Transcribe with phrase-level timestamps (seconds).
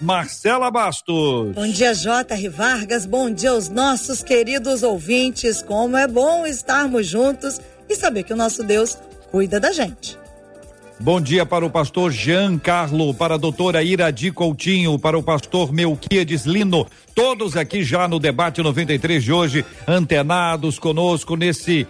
[0.00, 1.54] Marcela Bastos.
[1.54, 2.48] Bom dia, J.R.
[2.48, 3.06] Vargas.
[3.06, 5.62] Bom dia aos nossos queridos ouvintes.
[5.62, 8.98] Como é bom estarmos juntos e saber que o nosso Deus
[9.30, 10.18] cuida da gente.
[10.98, 15.70] Bom dia para o pastor Jean Carlo, para a doutora Iradi Coutinho, para o pastor
[15.70, 21.86] Melquiades Lino, todos aqui já no debate 93 de hoje, antenados conosco nesse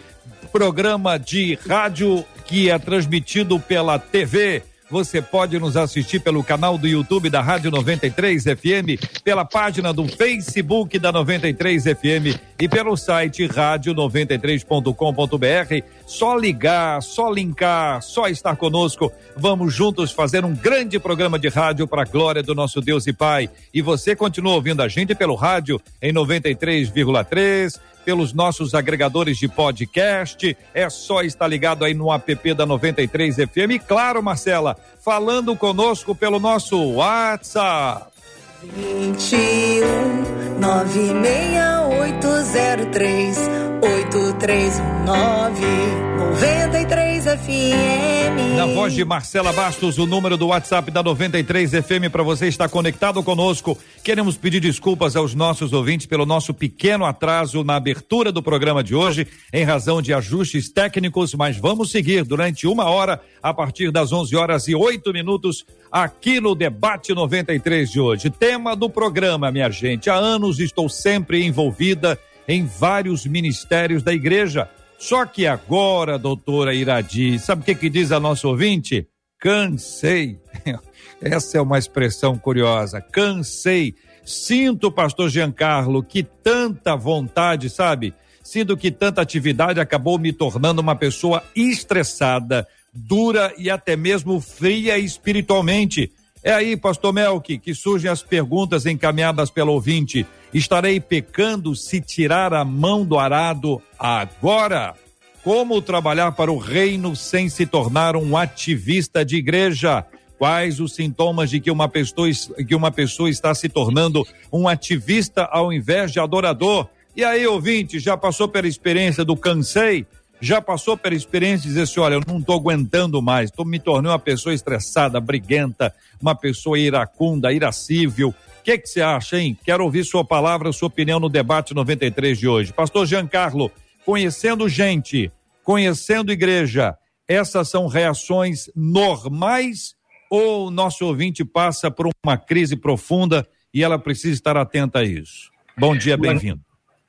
[0.50, 6.86] programa de rádio que é transmitido pela TV você pode nos assistir pelo canal do
[6.86, 13.46] YouTube da Rádio 93 FM, pela página do Facebook da 93 FM e pelo site
[13.46, 15.84] rádio93.com.br.
[16.06, 19.12] Só ligar, só linkar, só estar conosco.
[19.36, 23.12] Vamos juntos fazer um grande programa de rádio para a glória do nosso Deus e
[23.12, 23.50] Pai.
[23.74, 30.56] E você continua ouvindo a gente pelo rádio em 93,3 pelos nossos agregadores de podcast.
[30.72, 33.72] É só estar ligado aí no app da 93 FM.
[33.72, 38.15] E claro, Marcela, falando conosco pelo nosso WhatsApp.
[38.62, 43.36] 21 96803
[43.82, 48.56] 8319 93 FM.
[48.56, 52.70] Na voz de Marcela Bastos, o número do WhatsApp da 93 FM para você estar
[52.70, 53.76] conectado conosco.
[54.02, 58.94] Queremos pedir desculpas aos nossos ouvintes pelo nosso pequeno atraso na abertura do programa de
[58.94, 64.12] hoje, em razão de ajustes técnicos, mas vamos seguir durante uma hora, a partir das
[64.12, 68.30] 11 horas e 8 minutos, aqui no Debate 93 de hoje.
[68.30, 70.10] Tema do programa, minha gente.
[70.10, 74.68] Há anos estou sempre envolvida em vários ministérios da igreja.
[74.98, 79.08] Só que agora, doutora Iradi, sabe o que, que diz a nosso ouvinte?
[79.38, 80.40] Cansei.
[81.20, 83.00] Essa é uma expressão curiosa.
[83.00, 83.94] Cansei.
[84.24, 88.12] Sinto, pastor Giancarlo, que tanta vontade, sabe?
[88.42, 94.98] Sinto que tanta atividade acabou me tornando uma pessoa estressada, dura e até mesmo fria
[94.98, 96.10] espiritualmente.
[96.42, 100.24] É aí, pastor Melk, que surgem as perguntas encaminhadas pelo ouvinte.
[100.54, 104.94] Estarei pecando se tirar a mão do arado agora?
[105.42, 110.04] Como trabalhar para o reino sem se tornar um ativista de igreja?
[110.38, 112.28] Quais os sintomas de que uma pessoa,
[112.66, 116.88] que uma pessoa está se tornando um ativista ao invés de adorador?
[117.16, 120.06] E aí, ouvinte, já passou pela experiência do cansei?
[120.40, 123.78] Já passou pela experiência de dizer assim: olha, eu não estou aguentando mais, tô, me
[123.78, 128.28] tornei uma pessoa estressada, briguenta, uma pessoa iracunda, iracível.
[128.28, 129.56] O que você acha, hein?
[129.64, 132.72] Quero ouvir sua palavra, sua opinião no debate 93 de hoje.
[132.72, 133.70] Pastor Giancarlo,
[134.04, 135.30] conhecendo gente,
[135.62, 136.96] conhecendo igreja,
[137.28, 139.94] essas são reações normais
[140.30, 145.04] ou o nosso ouvinte passa por uma crise profunda e ela precisa estar atenta a
[145.04, 145.50] isso?
[145.78, 146.65] Bom dia, bem-vindo.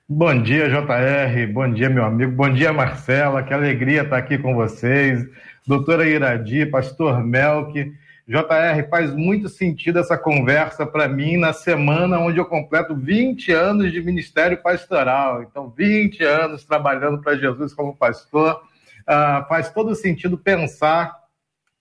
[0.09, 1.51] Bom dia, JR.
[1.51, 2.31] Bom dia, meu amigo.
[2.31, 3.43] Bom dia, Marcela.
[3.43, 5.27] Que alegria estar aqui com vocês.
[5.67, 7.93] Doutora Iradi, Pastor Melk.
[8.25, 13.91] JR, faz muito sentido essa conversa para mim na semana onde eu completo 20 anos
[13.91, 15.43] de ministério pastoral.
[15.43, 18.61] Então, 20 anos trabalhando para Jesus como pastor.
[19.01, 21.17] Uh, faz todo sentido pensar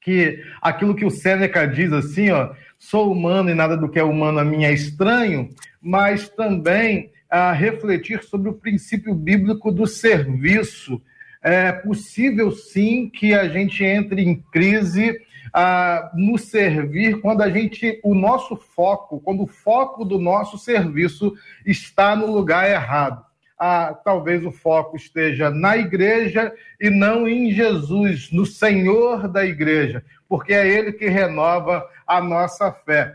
[0.01, 4.05] que aquilo que o Sêneca diz assim, ó, sou humano e nada do que é
[4.05, 5.49] humano a mim é estranho,
[5.81, 11.03] mas também a refletir sobre o princípio bíblico do serviço.
[11.43, 15.21] É possível, sim, que a gente entre em crise
[15.53, 21.35] ah, no servir quando a gente, o nosso foco, quando o foco do nosso serviço
[21.67, 23.23] está no lugar errado.
[23.59, 30.03] Ah, talvez o foco esteja na igreja e não em Jesus, no Senhor da igreja,
[30.27, 33.15] porque é Ele que renova a nossa fé.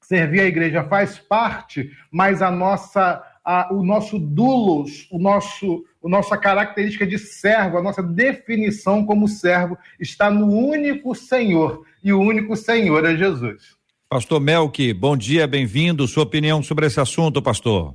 [0.00, 6.08] Servir a igreja faz parte, mas a nossa a, o nosso dulos, o nosso, a
[6.08, 12.20] nossa característica de servo, a nossa definição como servo está no único Senhor, e o
[12.20, 13.76] único Senhor é Jesus.
[14.08, 16.06] Pastor Melk, bom dia, bem-vindo.
[16.08, 17.94] Sua opinião sobre esse assunto, pastor?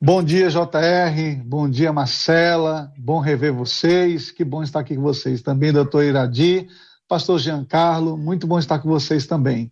[0.00, 1.40] Bom dia, JR.
[1.44, 2.92] Bom dia, Marcela.
[2.98, 4.32] Bom rever vocês.
[4.32, 6.66] Que bom estar aqui com vocês também, doutor Iradi,
[7.06, 8.18] pastor Giancarlo.
[8.18, 9.70] Muito bom estar com vocês também.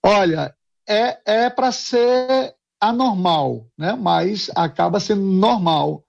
[0.00, 0.54] Olha,
[0.88, 2.54] é, é para ser
[2.88, 3.94] anormal, né?
[3.94, 6.04] mas acaba sendo normal.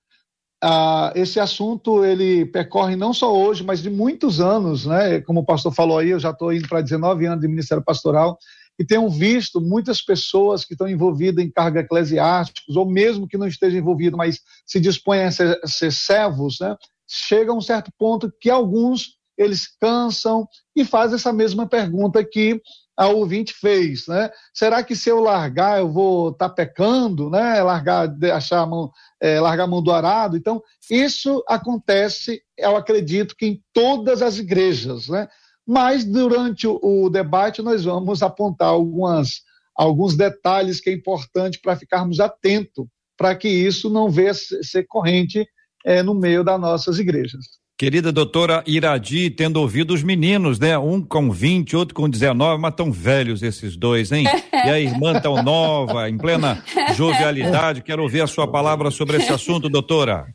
[0.63, 5.22] Ah, esse assunto ele percorre não só hoje, mas de muitos anos, né?
[5.22, 8.38] Como o pastor falou aí, eu já estou indo para 19 anos de ministério pastoral
[8.80, 13.48] e tenho visto muitas pessoas que estão envolvidas em cargos eclesiásticos, ou mesmo que não
[13.48, 16.75] estejam envolvidos, mas se dispõem a ser, a ser servos, né?
[17.07, 22.62] chega a um certo ponto que alguns eles cansam e fazem essa mesma pergunta que
[22.97, 24.30] a ouvinte fez, né?
[24.53, 27.62] Será que se eu largar eu vou estar tá pecando, né?
[27.62, 30.38] Largar, achar a mão, é, largar a mão do arado?
[30.38, 35.27] Então, isso acontece, eu acredito que em todas as igrejas, né?
[35.68, 39.42] Mas durante o, debate nós vamos apontar algumas,
[39.75, 42.86] alguns detalhes que é importante para ficarmos atentos
[43.18, 45.47] para que isso não venha ser corrente
[45.86, 47.45] é, no meio das nossas igrejas.
[47.77, 50.77] Querida doutora Iradi, tendo ouvido os meninos, né?
[50.77, 54.24] Um com 20, outro com 19, mas tão velhos esses dois, hein?
[54.54, 56.63] E a irmã tão nova, em plena
[56.95, 57.81] jovialidade.
[57.81, 60.25] Quero ouvir a sua palavra sobre esse assunto, doutora.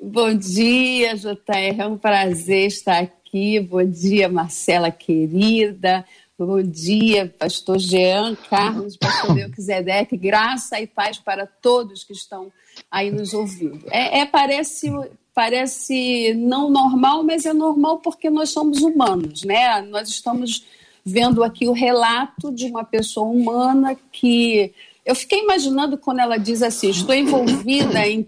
[0.00, 1.78] Bom dia, JR.
[1.78, 3.60] É um prazer estar aqui.
[3.60, 6.06] Bom dia, Marcela querida.
[6.38, 10.16] Bom dia, pastor Jean Carlos, pastor Melquisedeque.
[10.16, 12.50] Graça e paz para todos que estão
[12.90, 13.84] aí nos ouvindo.
[13.90, 14.90] É, é parece
[15.36, 19.82] parece não normal, mas é normal porque nós somos humanos, né?
[19.82, 20.64] Nós estamos
[21.04, 24.72] vendo aqui o relato de uma pessoa humana que
[25.04, 28.26] eu fiquei imaginando quando ela diz assim: estou envolvida em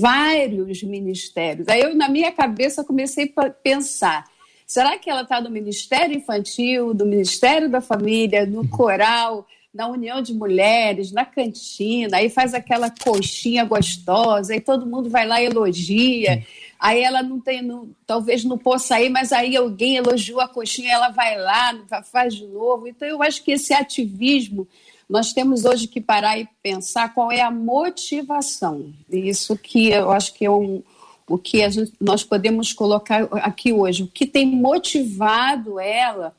[0.00, 1.68] vários ministérios.
[1.68, 4.24] Aí eu, na minha cabeça, comecei a pensar:
[4.66, 9.46] será que ela está no Ministério Infantil, do Ministério da Família, no coral?
[9.72, 15.26] Na união de mulheres, na cantina, aí faz aquela coxinha gostosa, aí todo mundo vai
[15.26, 16.44] lá e elogia.
[16.78, 20.92] Aí ela não tem, não, talvez não possa ir, mas aí alguém elogiou a coxinha,
[20.92, 21.74] ela vai lá,
[22.10, 22.86] faz de novo.
[22.86, 24.68] Então eu acho que esse ativismo
[25.08, 28.92] nós temos hoje que parar e pensar qual é a motivação.
[29.10, 30.82] Isso que eu acho que é um,
[31.28, 34.02] o que gente, nós podemos colocar aqui hoje.
[34.02, 36.34] O que tem motivado ela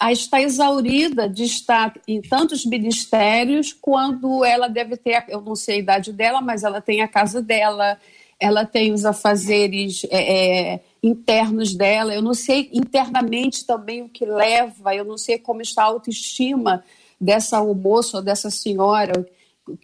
[0.00, 5.76] a estar exaurida de estar em tantos ministérios quando ela deve ter, eu não sei
[5.76, 7.98] a idade dela, mas ela tem a casa dela,
[8.38, 14.24] ela tem os afazeres é, é, internos dela, eu não sei internamente também o que
[14.24, 16.84] leva, eu não sei como está a autoestima
[17.20, 19.26] dessa moça ou dessa senhora,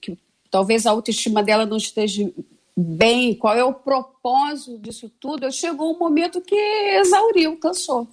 [0.00, 0.16] que
[0.48, 2.30] talvez a autoestima dela não esteja
[2.76, 8.06] bem, qual é o propósito disso tudo, chegou um momento que exauriu, cansou.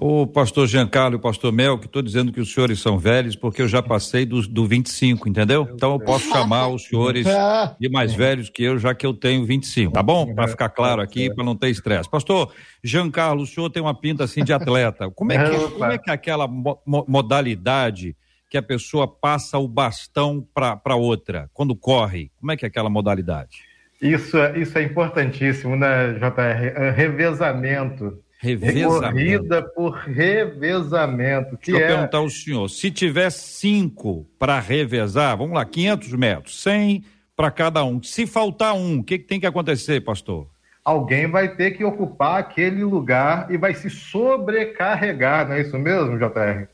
[0.00, 3.34] O pastor Giancarlo e o pastor Mel, que estou dizendo que os senhores são velhos,
[3.34, 5.68] porque eu já passei do, do 25, entendeu?
[5.74, 7.26] Então eu posso chamar os senhores
[7.80, 10.32] de mais velhos que eu, já que eu tenho 25, tá bom?
[10.36, 12.08] Para ficar claro aqui, para não ter estresse.
[12.08, 15.10] Pastor Giancarlo, o senhor tem uma pinta assim de atleta.
[15.10, 18.16] Como é que, como é, que é aquela mo modalidade
[18.48, 22.30] que a pessoa passa o bastão para outra, quando corre?
[22.38, 23.64] Como é que é aquela modalidade?
[24.00, 26.84] Isso, é, isso é importantíssimo, né, JR?
[26.84, 29.02] É revezamento Revezamento.
[29.02, 31.56] Corrida por revezamento.
[31.56, 31.96] Que Deixa eu é...
[31.96, 37.04] perguntar ao senhor, se tiver cinco para revezar, vamos lá, 500 metros, 100
[37.36, 38.00] para cada um.
[38.00, 40.46] Se faltar um, o que, que tem que acontecer, pastor?
[40.84, 46.16] Alguém vai ter que ocupar aquele lugar e vai se sobrecarregar, não é isso mesmo,
[46.16, 46.66] JR?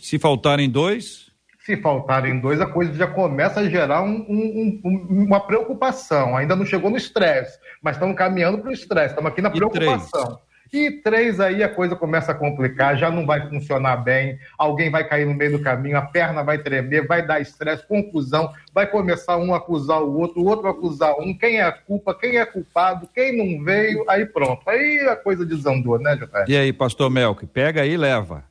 [0.00, 1.30] Se faltarem dois?
[1.60, 6.36] Se faltarem dois, a coisa já começa a gerar um, um, um, uma preocupação.
[6.36, 10.24] Ainda não chegou no estresse, mas estamos caminhando para o estresse, estamos aqui na preocupação.
[10.24, 10.43] Três?
[10.74, 15.06] E três aí a coisa começa a complicar, já não vai funcionar bem, alguém vai
[15.06, 19.36] cair no meio do caminho, a perna vai tremer, vai dar estresse, confusão, vai começar
[19.36, 22.38] um a acusar o outro, o outro a acusar um, quem é a culpa, quem
[22.38, 24.68] é culpado, quem não veio, aí pronto.
[24.68, 26.44] Aí a coisa desandou, né, Jota?
[26.48, 28.42] E aí, pastor Melk, pega aí e leva.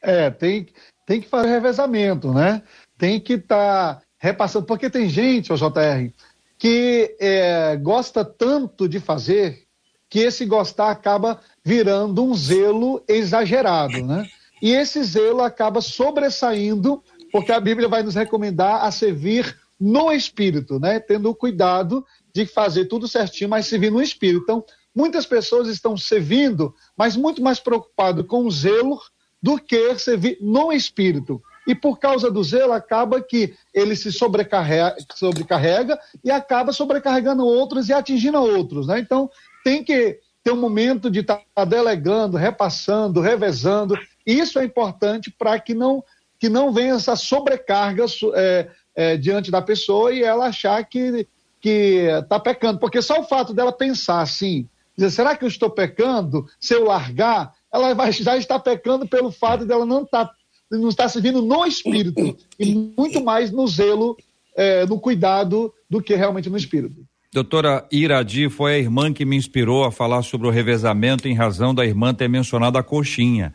[0.00, 0.66] É, tem,
[1.04, 2.62] tem que fazer revezamento, né?
[2.96, 6.10] Tem que estar tá repassando, porque tem gente, o JR,
[6.56, 9.67] que é, gosta tanto de fazer
[10.08, 14.26] que esse gostar acaba virando um zelo exagerado, né?
[14.60, 20.80] E esse zelo acaba sobressaindo, porque a Bíblia vai nos recomendar a servir no espírito,
[20.80, 20.98] né?
[20.98, 24.42] Tendo o cuidado de fazer tudo certinho, mas servir no espírito.
[24.42, 28.98] Então, muitas pessoas estão servindo, mas muito mais preocupado com o zelo
[29.40, 31.40] do que servir no espírito.
[31.66, 37.88] E por causa do zelo, acaba que ele se sobrecarrega, sobrecarrega e acaba sobrecarregando outros
[37.88, 38.86] e atingindo outros.
[38.86, 38.98] Né?
[38.98, 39.30] Então,
[39.64, 43.98] tem que ter um momento de estar tá delegando, repassando, revezando.
[44.26, 46.02] Isso é importante para que não,
[46.38, 51.26] que não venha essa sobrecarga é, é, diante da pessoa e ela achar que
[51.62, 56.46] está pecando, porque só o fato dela pensar assim, dizer, será que eu estou pecando?
[56.60, 60.34] Se eu largar, ela vai, já está pecando pelo fato dela não estar tá,
[60.70, 64.16] não estar servindo no espírito e muito mais no zelo,
[64.56, 67.06] é, no cuidado do que realmente no espírito.
[67.38, 71.72] Doutora Iradi foi a irmã que me inspirou a falar sobre o revezamento em razão
[71.72, 73.54] da irmã ter mencionado a coxinha.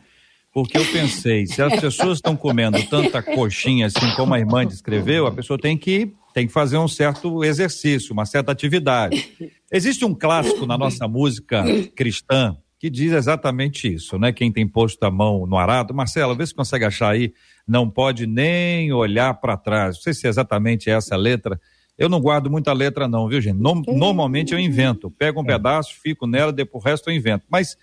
[0.54, 5.26] Porque eu pensei, se as pessoas estão comendo tanta coxinha assim como a irmã descreveu,
[5.26, 9.52] a pessoa tem que, tem que fazer um certo exercício, uma certa atividade.
[9.70, 11.62] Existe um clássico na nossa música
[11.94, 14.32] cristã que diz exatamente isso, né?
[14.32, 17.34] Quem tem posto a mão no arado, Marcelo, vê se consegue achar aí,
[17.68, 19.96] não pode nem olhar para trás.
[19.96, 21.60] Não sei se é exatamente essa letra.
[21.96, 23.58] Eu não guardo muita letra não, viu, gente?
[23.58, 27.44] No, normalmente eu invento, pego um pedaço, fico nela, depois o resto eu invento.
[27.48, 27.76] Mas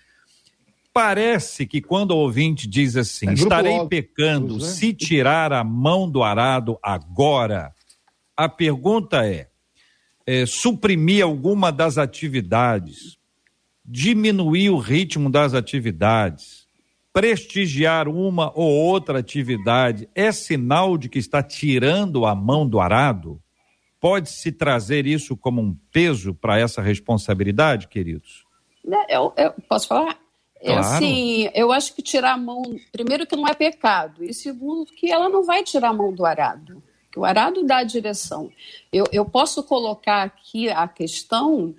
[0.92, 4.64] Parece que quando o ouvinte diz assim, é estarei pecando né?
[4.64, 7.72] se tirar a mão do arado agora,
[8.36, 9.48] a pergunta é,
[10.26, 13.16] é suprimir alguma das atividades,
[13.82, 16.66] diminuir o ritmo das atividades,
[17.10, 23.40] prestigiar uma ou outra atividade, é sinal de que está tirando a mão do arado?
[24.02, 28.44] Pode-se trazer isso como um peso para essa responsabilidade, queridos?
[28.84, 30.18] Né, eu, eu posso falar?
[30.60, 30.80] Claro.
[30.80, 35.08] Assim, eu acho que tirar a mão, primeiro que não é pecado, e segundo que
[35.08, 36.82] ela não vai tirar a mão do arado,
[37.12, 38.50] que o arado dá a direção.
[38.92, 41.72] Eu, eu posso colocar aqui a questão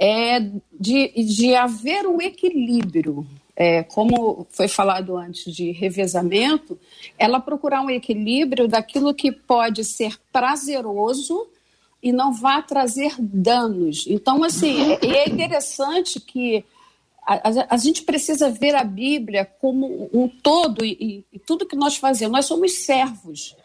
[0.00, 0.40] é
[0.80, 6.78] de, de haver um equilíbrio, é, como foi falado antes de revezamento,
[7.18, 11.50] ela procurar um equilíbrio daquilo que pode ser prazeroso
[12.02, 14.04] e não vá trazer danos.
[14.06, 16.64] Então, assim, é, é interessante que
[17.26, 21.96] a, a, gente precisa ver a Bíblia como um todo e, e, tudo que nós
[21.96, 22.32] fazemos.
[22.32, 23.56] Nós somos servos.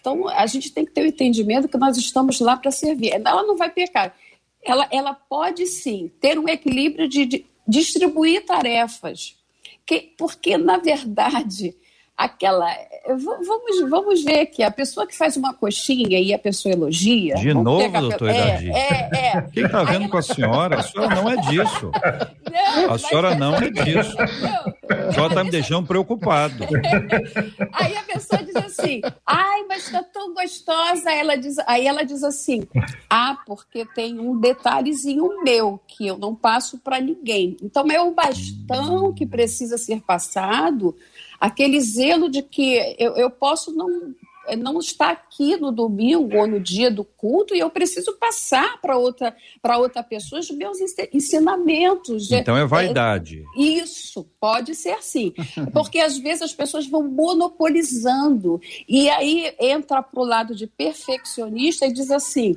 [0.00, 3.12] Então, a gente tem que ter o entendimento que nós estamos lá para servir.
[3.12, 4.14] Ela não vai pecar.
[4.62, 9.36] Ela, ela pode sim ter um equilíbrio de, de distribuir tarefas.
[9.84, 11.74] Que, porque, na verdade,
[12.18, 12.66] aquela.
[13.06, 17.36] Vamos, vamos ver aqui, a pessoa que faz uma coxinha e a pessoa elogia.
[17.36, 19.38] De novo, doutor é, é, é.
[19.46, 20.80] O que está vendo Aí, com a senhora?
[20.80, 21.90] A senhora não é disso.
[22.48, 24.16] Não, a senhora não é disso.
[24.16, 26.64] Não, a senhora está me deixando preocupado.
[27.72, 31.12] Aí a pessoa diz assim: ai, mas está tão gostosa.
[31.12, 32.66] Ela diz, aí ela diz assim:
[33.08, 37.56] ah, porque tem um detalhezinho meu que eu não passo para ninguém.
[37.62, 40.96] Então é o bastão que precisa ser passado
[41.40, 44.14] aquele zelo de que eu, eu posso não
[44.56, 48.96] não estar aqui no domingo ou no dia do culto e eu preciso passar para
[48.96, 50.78] outra para outra pessoa os meus
[51.12, 52.30] ensinamentos.
[52.32, 53.44] Então é vaidade.
[53.56, 55.34] É, isso pode ser assim,
[55.72, 61.86] porque às vezes as pessoas vão monopolizando e aí entra para o lado de perfeccionista
[61.86, 62.56] e diz assim: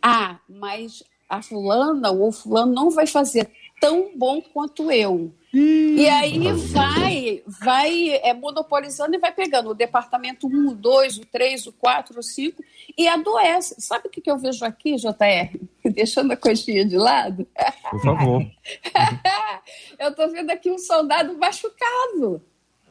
[0.00, 3.50] ah, mas a fulana ou fulano não vai fazer
[3.82, 5.34] tão bom quanto eu.
[5.52, 11.26] E aí vai, vai é, monopolizando e vai pegando o departamento 1, o 2, o
[11.26, 12.62] 3, o 4, o 5
[12.96, 13.74] e adoece.
[13.78, 15.58] Sabe o que, que eu vejo aqui, JR?
[15.92, 17.46] Deixando a coxinha de lado?
[17.90, 18.42] Por favor.
[19.98, 22.40] eu estou vendo aqui um soldado machucado.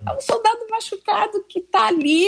[0.05, 2.27] É um soldado machucado que está ali,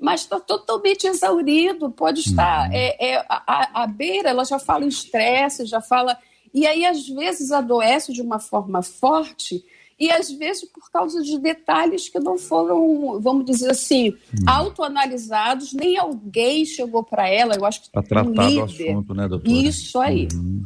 [0.00, 1.90] mas está totalmente exaurido.
[1.90, 2.68] Pode estar.
[2.68, 2.76] Uhum.
[2.76, 6.16] É, é, a, a beira, ela já fala em estresse, já fala
[6.56, 9.62] e aí, às vezes, adoece de uma forma forte
[9.98, 14.44] e às vezes por causa de detalhes que não foram, vamos dizer assim, hum.
[14.46, 19.28] autoanalisados, nem alguém chegou para ela, eu acho que para tratar um do assunto, né,
[19.28, 19.56] doutora?
[19.56, 20.28] Isso aí.
[20.34, 20.64] Uhum.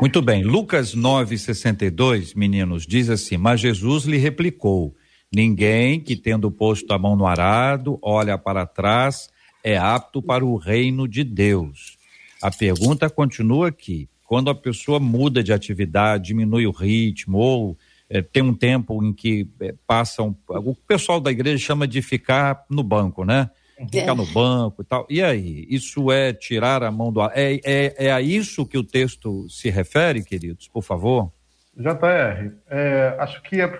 [0.00, 0.44] Muito bem.
[0.44, 4.94] Lucas 9:62, meninos, diz assim: "Mas Jesus lhe replicou:
[5.32, 9.28] Ninguém que tendo posto a mão no arado olha para trás
[9.64, 11.96] é apto para o reino de Deus."
[12.40, 17.76] A pergunta continua aqui: quando a pessoa muda de atividade, diminui o ritmo, ou
[18.08, 20.34] é, tem um tempo em que é, passam.
[20.48, 23.50] O pessoal da igreja chama de ficar no banco, né?
[23.92, 25.06] Ficar no banco e tal.
[25.10, 25.66] E aí?
[25.68, 27.30] Isso é tirar a mão do ar?
[27.34, 30.66] É, é, é a isso que o texto se refere, queridos?
[30.66, 31.30] Por favor.
[31.74, 33.70] JR, é, acho que é,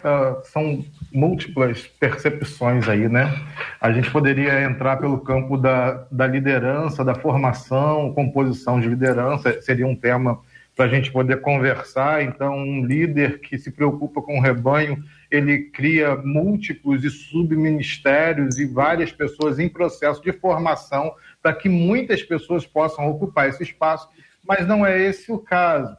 [0.45, 0.83] são
[1.13, 3.31] múltiplas percepções aí, né?
[3.79, 9.87] A gente poderia entrar pelo campo da, da liderança, da formação, composição de liderança, seria
[9.87, 10.41] um tema
[10.75, 12.23] para a gente poder conversar.
[12.23, 14.97] Então, um líder que se preocupa com o rebanho,
[15.31, 22.23] ele cria múltiplos e subministérios e várias pessoas em processo de formação para que muitas
[22.23, 24.09] pessoas possam ocupar esse espaço,
[24.47, 25.95] mas não é esse o caso.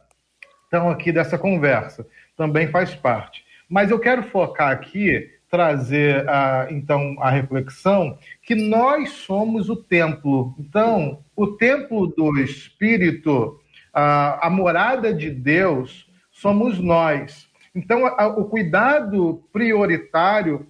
[0.74, 2.04] Então, aqui dessa conversa
[2.36, 3.44] também faz parte.
[3.68, 10.52] Mas eu quero focar aqui trazer a, então a reflexão que nós somos o templo.
[10.58, 13.60] Então, o templo do Espírito,
[13.92, 17.46] a, a morada de Deus, somos nós.
[17.72, 20.66] Então, a, o cuidado prioritário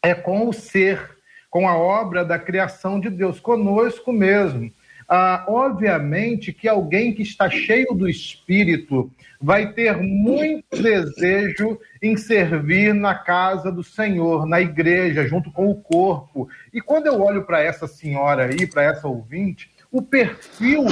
[0.00, 1.18] é com o ser,
[1.50, 4.70] com a obra da criação de Deus, conosco mesmo.
[5.12, 12.94] Ah, obviamente que alguém que está cheio do Espírito vai ter muito desejo em servir
[12.94, 16.48] na casa do Senhor, na igreja, junto com o corpo.
[16.72, 20.84] E quando eu olho para essa senhora aí, para essa ouvinte, o perfil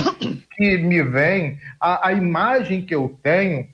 [0.57, 3.69] que me vem, a, a imagem que eu tenho,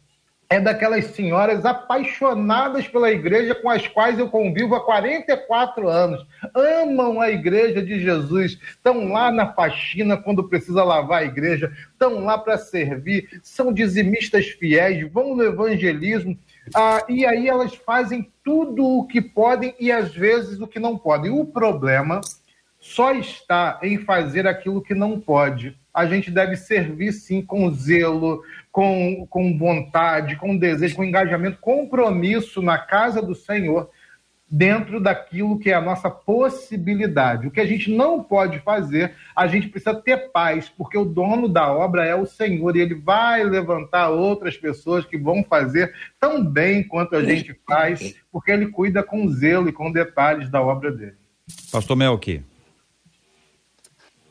[0.49, 6.27] é daquelas senhoras apaixonadas pela igreja com as quais eu convivo há 44 anos.
[6.55, 12.25] Amam a igreja de Jesus, estão lá na faxina quando precisa lavar a igreja, estão
[12.25, 16.39] lá para servir, são dizimistas fiéis, vão no evangelismo.
[16.75, 20.97] Ah, e aí elas fazem tudo o que podem e às vezes o que não
[20.97, 21.31] podem.
[21.31, 22.21] O problema
[22.79, 25.77] só está em fazer aquilo que não pode.
[25.95, 32.61] A gente deve servir sim com zelo, com, com vontade, com desejo, com engajamento, compromisso
[32.61, 33.89] na casa do Senhor,
[34.51, 37.47] dentro daquilo que é a nossa possibilidade.
[37.47, 41.49] O que a gente não pode fazer, a gente precisa ter paz, porque o dono
[41.49, 46.45] da obra é o Senhor e ele vai levantar outras pessoas que vão fazer tão
[46.45, 50.93] bem quanto a gente faz, porque ele cuida com zelo e com detalhes da obra
[50.93, 51.17] dele.
[51.73, 52.43] Pastor Melqui.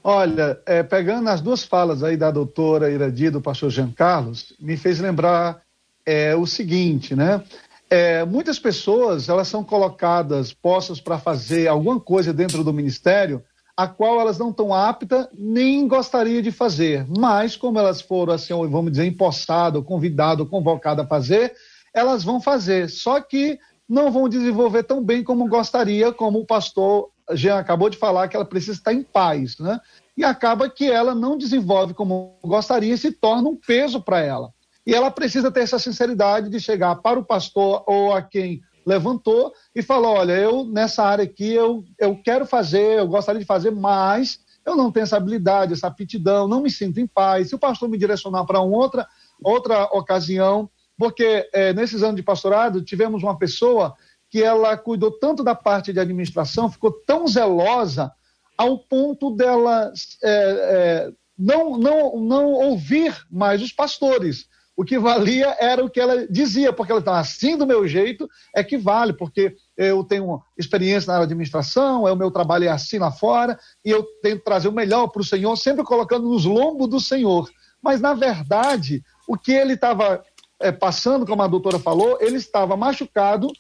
[0.06, 4.76] Olha, é, pegando as duas falas aí da doutora Iradi do pastor Jean Carlos, me
[4.76, 5.62] fez lembrar
[6.06, 7.42] é, o seguinte, né?
[7.90, 13.42] É, muitas pessoas, elas são colocadas, postas para fazer alguma coisa dentro do ministério,
[13.78, 17.06] a qual elas não estão aptas nem gostariam de fazer.
[17.18, 21.54] Mas, como elas foram, assim, vamos dizer, empossadas, convidadas, convocadas a fazer,
[21.94, 22.90] elas vão fazer.
[22.90, 23.58] Só que
[23.88, 28.36] não vão desenvolver tão bem como gostaria, como o pastor Jean acabou de falar que
[28.36, 29.80] ela precisa estar em paz, né?
[30.16, 34.52] E acaba que ela não desenvolve como gostaria e se torna um peso para ela.
[34.86, 39.54] E ela precisa ter essa sinceridade de chegar para o pastor ou a quem levantou
[39.74, 43.72] e falar: olha, eu nessa área aqui eu, eu quero fazer, eu gostaria de fazer,
[43.72, 47.50] mas eu não tenho essa habilidade, essa aptidão, não me sinto em paz.
[47.50, 49.08] Se o pastor me direcionar para outra,
[49.44, 53.96] outra ocasião, porque é, nesses anos de pastorado tivemos uma pessoa
[54.34, 58.12] que ela cuidou tanto da parte de administração, ficou tão zelosa
[58.58, 59.94] ao ponto dela
[60.24, 64.48] é, é, não, não, não ouvir mais os pastores.
[64.76, 68.28] O que valia era o que ela dizia, porque ela estava assim do meu jeito,
[68.56, 72.98] é que vale, porque eu tenho experiência na administração, é o meu trabalho é assim
[72.98, 76.90] lá fora, e eu tento trazer o melhor para o Senhor, sempre colocando nos lombos
[76.90, 77.48] do Senhor.
[77.80, 80.26] Mas, na verdade, o que ele estava
[80.60, 83.54] é, passando, como a doutora falou, ele estava machucado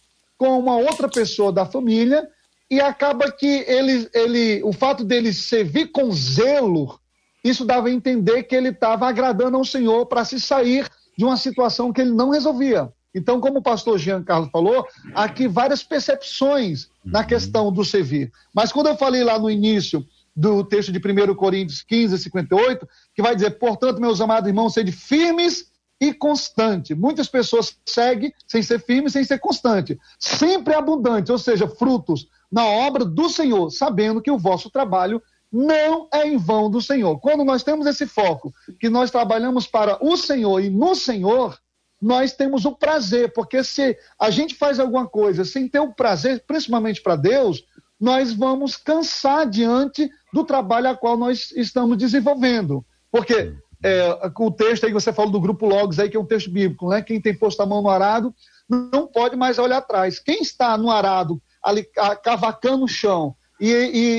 [0.43, 2.27] com uma outra pessoa da família
[2.69, 6.99] e acaba que ele, ele o fato dele servir com zelo,
[7.41, 10.85] isso dava a entender que ele estava agradando ao Senhor para se sair
[11.17, 12.91] de uma situação que ele não resolvia.
[13.15, 17.25] Então, como o pastor Jean Carlos falou, há aqui várias percepções na uhum.
[17.25, 18.29] questão do servir.
[18.53, 23.21] Mas quando eu falei lá no início do texto de 1 Coríntios 15, 58, que
[23.21, 25.71] vai dizer, portanto, meus amados irmãos, sede firmes
[26.03, 26.93] e constante.
[26.93, 29.97] Muitas pessoas seguem sem ser firme, sem ser constante.
[30.19, 36.09] Sempre abundante, ou seja, frutos na obra do Senhor, sabendo que o vosso trabalho não
[36.13, 37.19] é em vão do Senhor.
[37.19, 41.57] Quando nós temos esse foco, que nós trabalhamos para o Senhor e no Senhor,
[42.01, 46.43] nós temos o prazer, porque se a gente faz alguma coisa sem ter o prazer,
[46.45, 47.63] principalmente para Deus,
[47.97, 52.85] nós vamos cansar diante do trabalho a qual nós estamos desenvolvendo.
[53.09, 56.25] Porque é, o texto aí que você falou do grupo Logos aí, que é um
[56.25, 57.01] texto bíblico, né?
[57.01, 58.33] Quem tem posto a mão no arado
[58.69, 60.19] não pode mais olhar atrás.
[60.19, 61.83] Quem está no arado, ali,
[62.23, 63.69] cavacando o chão, e,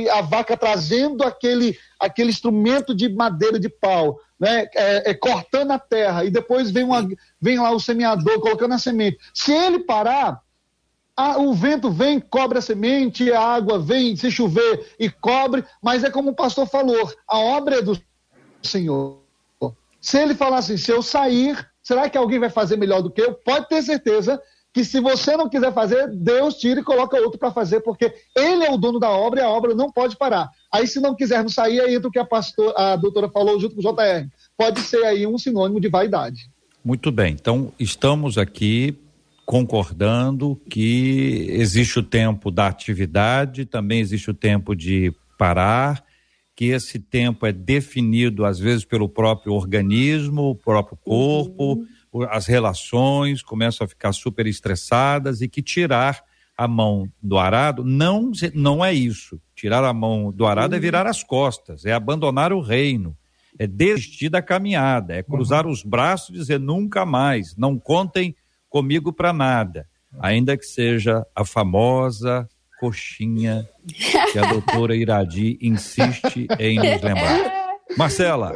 [0.04, 4.66] e, a vaca trazendo aquele, aquele instrumento de madeira de pau, né?
[4.74, 7.06] É, é, cortando a terra, e depois vem, uma,
[7.40, 9.18] vem lá o semeador colocando a semente.
[9.32, 10.40] Se ele parar,
[11.38, 16.10] o vento vem, cobre a semente, a água vem, se chover e cobre, mas é
[16.10, 17.98] como o pastor falou, a obra é do
[18.62, 19.23] Senhor.
[20.04, 23.22] Se ele falar assim, se eu sair, será que alguém vai fazer melhor do que
[23.22, 23.32] eu?
[23.32, 24.38] Pode ter certeza
[24.70, 28.66] que se você não quiser fazer, Deus tira e coloca outro para fazer, porque ele
[28.66, 30.50] é o dono da obra e a obra não pode parar.
[30.70, 33.76] Aí, se não quisermos sair, aí entra o que a, pastor, a doutora falou junto
[33.76, 34.28] com o JR.
[34.58, 36.50] Pode ser aí um sinônimo de vaidade.
[36.84, 37.32] Muito bem.
[37.32, 38.98] Então, estamos aqui
[39.46, 46.03] concordando que existe o tempo da atividade, também existe o tempo de parar
[46.56, 52.26] que esse tempo é definido às vezes pelo próprio organismo, o próprio corpo, uhum.
[52.30, 56.22] as relações começam a ficar super estressadas e que tirar
[56.56, 59.40] a mão do arado, não, não é isso.
[59.56, 63.16] Tirar a mão do arado é virar as costas, é abandonar o reino,
[63.58, 68.36] é desistir da caminhada, é cruzar os braços e dizer nunca mais, não contem
[68.68, 69.88] comigo para nada,
[70.20, 72.48] ainda que seja a famosa
[72.84, 73.66] coxinha
[74.32, 77.64] que a doutora Iradi insiste em nos lembrar.
[77.96, 78.52] Marcela.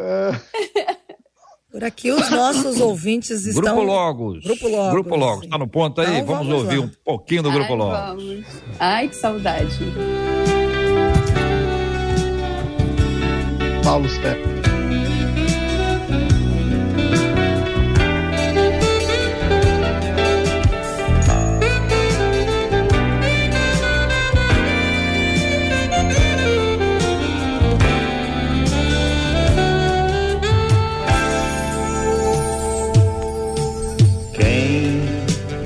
[1.71, 3.62] Por aqui os nossos ouvintes estão.
[3.62, 4.45] Grupo Logos.
[4.45, 4.93] Grupo Logos.
[4.93, 5.45] Grupo Logos.
[5.45, 6.19] Está no ponto aí?
[6.19, 6.85] Então, vamos, vamos ouvir lá.
[6.87, 8.25] um pouquinho do Grupo Ai, Logos.
[8.25, 8.47] vamos.
[8.79, 9.79] Ai, que saudade.
[13.83, 14.58] Paulo Step.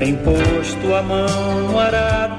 [0.03, 2.35] Tem posto a mão no arado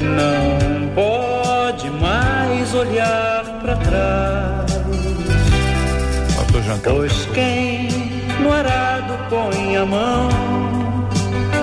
[0.00, 4.76] não pode mais olhar para trás.
[6.84, 7.88] Pois quem
[8.40, 10.28] no arado põe a mão,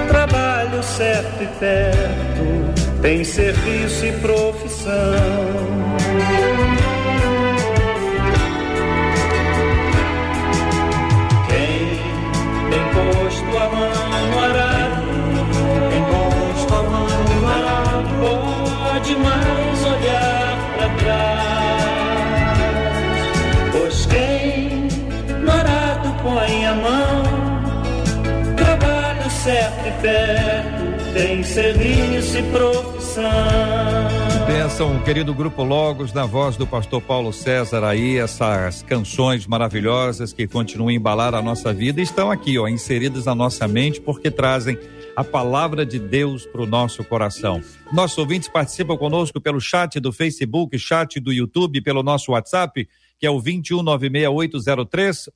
[0.10, 4.94] trabalho certo e perto, tem serviço e profissão.
[30.04, 33.24] Perto, tem serviço e profissão.
[34.46, 40.46] Benção, querido Grupo Logos, na voz do pastor Paulo César aí, essas canções maravilhosas que
[40.46, 44.78] continuam a embalar a nossa vida estão aqui, ó, inseridas na nossa mente porque trazem
[45.16, 47.62] a palavra de Deus para o nosso coração.
[47.92, 53.26] Nossos ouvintes participam conosco pelo chat do Facebook, chat do YouTube, pelo nosso WhatsApp, que
[53.26, 55.30] é o 2196803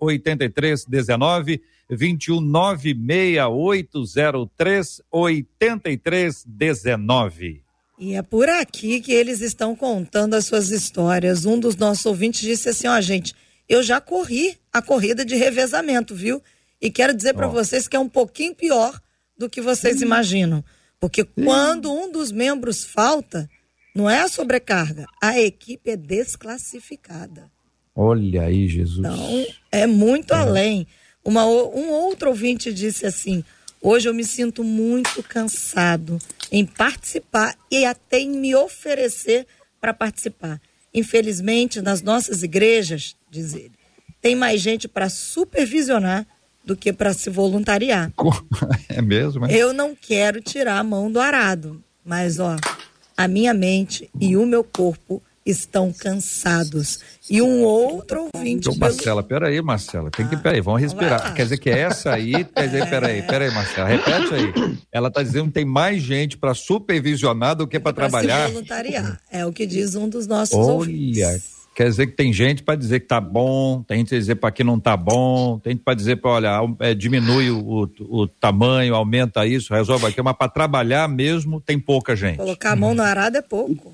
[1.90, 7.64] 8319, 2196803 8319.
[8.00, 11.46] E é por aqui que eles estão contando as suas histórias.
[11.46, 13.34] Um dos nossos ouvintes disse assim: ó, gente,
[13.68, 16.42] eu já corri a corrida de revezamento, viu?
[16.80, 19.00] E quero dizer para vocês que é um pouquinho pior
[19.38, 20.64] do que vocês imaginam.
[21.00, 23.50] Porque quando um dos membros falta,
[23.96, 27.52] não é a sobrecarga, a equipe é desclassificada.
[27.96, 29.00] Olha aí, Jesus.
[29.00, 30.86] Então, é muito além.
[31.28, 33.44] Uma, um outro ouvinte disse assim:
[33.82, 36.18] hoje eu me sinto muito cansado
[36.50, 39.46] em participar e até em me oferecer
[39.82, 40.62] para participar.
[40.94, 43.74] Infelizmente, nas nossas igrejas, diz ele,
[44.22, 46.26] tem mais gente para supervisionar
[46.64, 48.10] do que para se voluntariar.
[48.88, 49.54] É mesmo, é?
[49.54, 52.56] Eu não quero tirar a mão do arado, mas ó,
[53.18, 57.00] a minha mente e o meu corpo estão cansados.
[57.30, 58.68] E um outro ouvinte.
[58.68, 61.34] Então, pelo- Marcela, peraí, Marcela, tem que, peraí, vamos vai respirar.
[61.34, 64.78] Quer dizer que essa aí, quer dizer, peraí, peraí, Marcela, repete aí.
[64.92, 68.48] Ela tá dizendo que tem mais gente para supervisionar do que para trabalhar.
[68.48, 69.20] se voluntariar.
[69.32, 71.58] É o que diz um dos nossos Olha, ouvintes.
[71.76, 74.52] quer dizer que tem gente para dizer que tá bom, tem gente para dizer para
[74.52, 78.28] que não tá bom, tem gente para dizer para olha, é, diminui o, o, o
[78.28, 82.38] tamanho, aumenta isso, resolve aquilo, mas para trabalhar mesmo tem pouca gente.
[82.38, 83.94] Colocar a mão no arado é pouco.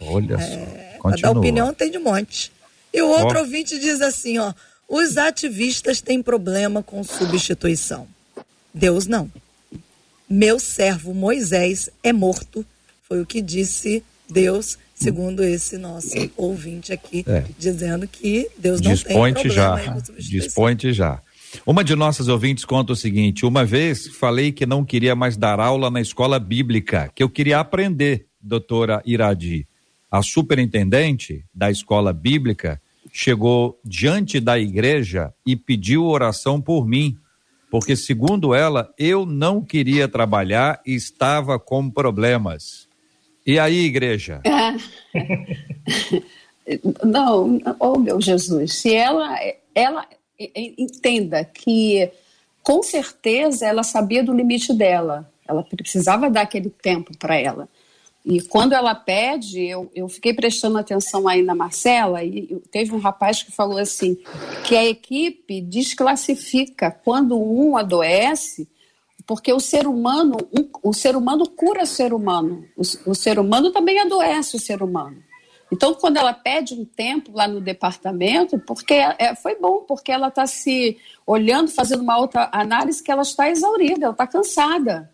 [0.00, 0.58] Olha só,
[1.02, 1.32] Continua.
[1.34, 2.52] dar opinião tem de monte.
[2.92, 3.40] E o outro Ó.
[3.42, 4.52] ouvinte diz assim, ó,
[4.88, 8.06] os ativistas têm problema com substituição.
[8.74, 9.30] Deus não.
[10.28, 12.64] Meu servo Moisés é morto,
[13.08, 17.44] foi o que disse Deus, segundo esse nosso ouvinte aqui, É.
[17.58, 19.66] dizendo que Deus não Dispõe-te tem já.
[19.72, 20.40] problema aí com substituição.
[20.46, 21.20] Dispõe-te já.
[21.66, 25.60] Uma de nossas ouvintes conta o seguinte: uma vez falei que não queria mais dar
[25.60, 29.66] aula na escola bíblica, que eu queria aprender, doutora Iradi.
[30.12, 32.78] A superintendente da escola bíblica
[33.10, 37.16] chegou diante da igreja e pediu oração por mim,
[37.70, 42.86] porque, segundo ela, eu não queria trabalhar e estava com problemas.
[43.46, 44.42] E aí, igreja?
[47.02, 49.36] Não, oh meu Jesus, se ela,
[49.74, 50.06] ela
[50.54, 52.08] entenda que
[52.62, 57.68] com certeza ela sabia do limite dela, ela precisava dar aquele tempo para ela.
[58.24, 62.98] E quando ela pede, eu, eu fiquei prestando atenção aí na Marcela, e teve um
[62.98, 64.16] rapaz que falou assim:
[64.64, 68.68] que a equipe desclassifica quando um adoece,
[69.26, 73.38] porque o ser humano, um- o ser humano cura o ser humano, o, o ser
[73.40, 75.22] humano também adoece o ser humano.
[75.72, 80.28] Então, quando ela pede um tempo lá no departamento, porque é, foi bom, porque ela
[80.28, 85.10] está se olhando, fazendo uma outra análise que ela está exaurida, ela está cansada.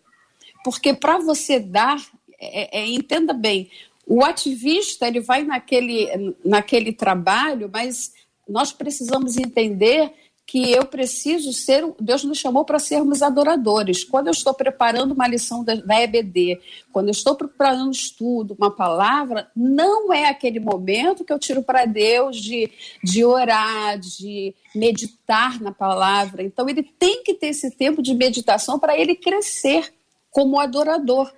[0.61, 1.97] Porque para você dar,
[2.39, 3.69] é, é, entenda bem,
[4.07, 8.13] o ativista ele vai naquele, naquele trabalho, mas
[8.47, 10.11] nós precisamos entender
[10.49, 11.85] que eu preciso ser.
[11.99, 14.03] Deus nos chamou para sermos adoradores.
[14.03, 16.59] Quando eu estou preparando uma lição da, da EBD,
[16.91, 21.61] quando eu estou preparando um estudo, uma palavra, não é aquele momento que eu tiro
[21.61, 22.71] para Deus de,
[23.03, 26.41] de orar, de meditar na palavra.
[26.41, 29.93] Então, ele tem que ter esse tempo de meditação para ele crescer
[30.31, 31.31] como adorador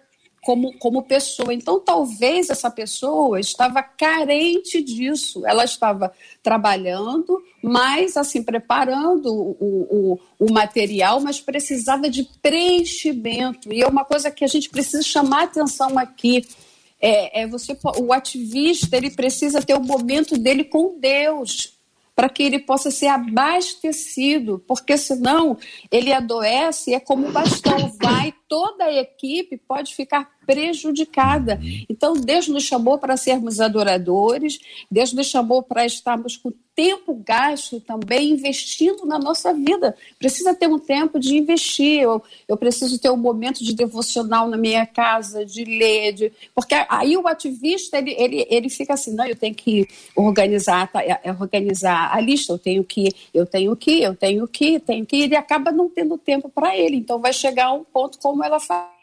[0.44, 1.54] como, como pessoa.
[1.54, 5.46] Então, talvez essa pessoa estava carente disso.
[5.46, 13.72] Ela estava trabalhando, mas assim, preparando o, o, o material, mas precisava de preenchimento.
[13.72, 16.46] E é uma coisa que a gente precisa chamar atenção aqui.
[17.00, 21.80] É, é você, o ativista ele precisa ter o momento dele com Deus
[22.16, 25.58] para que ele possa ser abastecido, porque senão
[25.90, 31.58] ele adoece, é como o bastão vai, toda a equipe pode ficar prejudicada.
[31.90, 34.60] Então, Deus nos chamou para sermos adoradores,
[34.92, 39.96] Deus nos chamou para estarmos com tempo gasto também investindo na nossa vida.
[40.18, 42.02] Precisa ter um tempo de investir.
[42.02, 46.32] Eu, eu preciso ter um momento de devocional na minha casa, de ler, de...
[46.56, 51.04] porque aí o ativista ele, ele, ele fica assim, não, eu tenho que organizar, tá,
[51.04, 55.06] é, é organizar a lista, eu tenho que, eu tenho que, eu tenho que, tenho
[55.06, 56.96] que, ele acaba não tendo tempo para ele.
[56.96, 59.02] Então vai chegar a um ponto como ela fala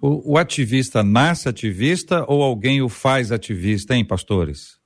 [0.00, 4.76] o, o, ativista nasce ativista ou alguém o faz ativista, hein, pastores?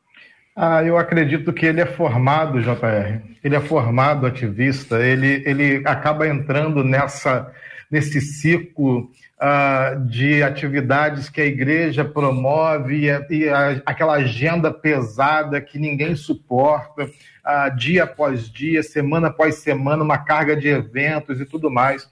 [0.56, 3.20] Ah, eu acredito que ele é formado, JR.
[3.42, 7.50] Ele é formado ativista, ele, ele acaba entrando nessa,
[7.90, 9.10] nesse ciclo
[9.40, 16.14] uh, de atividades que a igreja promove e, e a, aquela agenda pesada que ninguém
[16.14, 22.08] suporta, uh, dia após dia, semana após semana, uma carga de eventos e tudo mais.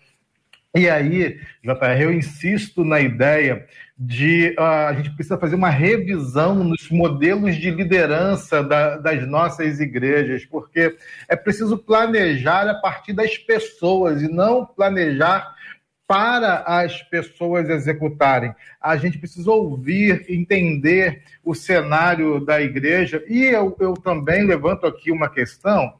[0.76, 3.66] E aí, JR, eu insisto na ideia
[3.98, 9.80] de uh, a gente precisa fazer uma revisão nos modelos de liderança da, das nossas
[9.80, 10.94] igrejas, porque
[11.26, 15.54] é preciso planejar a partir das pessoas e não planejar
[16.06, 18.54] para as pessoas executarem.
[18.80, 25.10] A gente precisa ouvir, entender o cenário da igreja, e eu, eu também levanto aqui
[25.10, 25.94] uma questão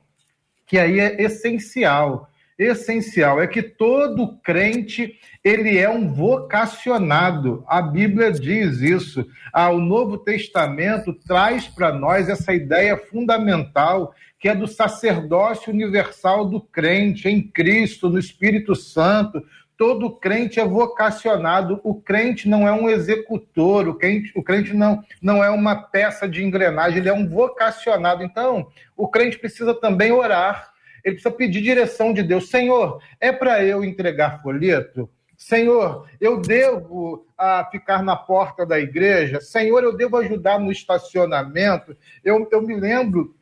[0.66, 7.64] que aí é essencial essencial é que todo crente ele é um vocacionado.
[7.68, 9.24] A Bíblia diz isso.
[9.52, 16.44] Ah, o Novo Testamento traz para nós essa ideia fundamental que é do sacerdócio universal
[16.44, 19.42] do crente em Cristo, no Espírito Santo.
[19.76, 21.80] Todo crente é vocacionado.
[21.84, 26.28] O crente não é um executor, o crente, o crente não, não é uma peça
[26.28, 28.22] de engrenagem, ele é um vocacionado.
[28.22, 30.72] Então, o crente precisa também orar
[31.08, 32.48] ele precisa pedir direção de Deus.
[32.48, 35.08] Senhor, é para eu entregar folheto?
[35.36, 39.40] Senhor, eu devo ah, ficar na porta da igreja?
[39.40, 41.96] Senhor, eu devo ajudar no estacionamento?
[42.24, 43.36] Eu, eu me lembro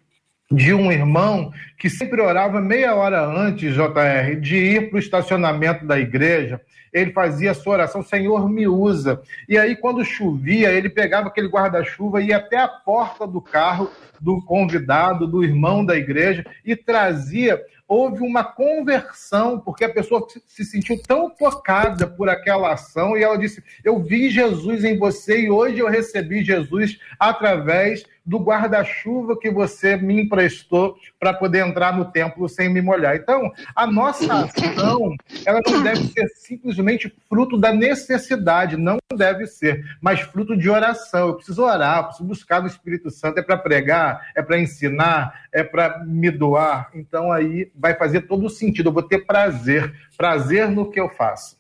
[0.51, 5.85] de um irmão que sempre orava meia hora antes, JR, de ir para o estacionamento
[5.85, 6.61] da igreja.
[6.93, 9.21] Ele fazia a sua oração, Senhor, me usa.
[9.49, 13.91] E aí, quando chovia, ele pegava aquele guarda-chuva e ia até a porta do carro
[14.21, 20.65] do convidado, do irmão da igreja, e trazia houve uma conversão, porque a pessoa se
[20.65, 25.51] sentiu tão tocada por aquela ação e ela disse: Eu vi Jesus em você e
[25.51, 32.07] hoje eu recebi Jesus através do guarda-chuva que você me emprestou para poder entrar no
[32.07, 33.15] templo sem me molhar.
[33.15, 39.85] Então, a nossa ação, ela não deve ser simplesmente fruto da necessidade, não deve ser,
[40.01, 41.29] mas fruto de oração.
[41.29, 45.47] Eu preciso orar, eu preciso buscar no Espírito Santo, é para pregar, é para ensinar,
[45.53, 46.91] é para me doar.
[46.95, 48.89] Então, aí vai fazer todo o sentido.
[48.89, 51.57] Eu vou ter prazer, prazer no que eu faço.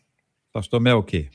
[0.52, 1.28] Pastor Melqui.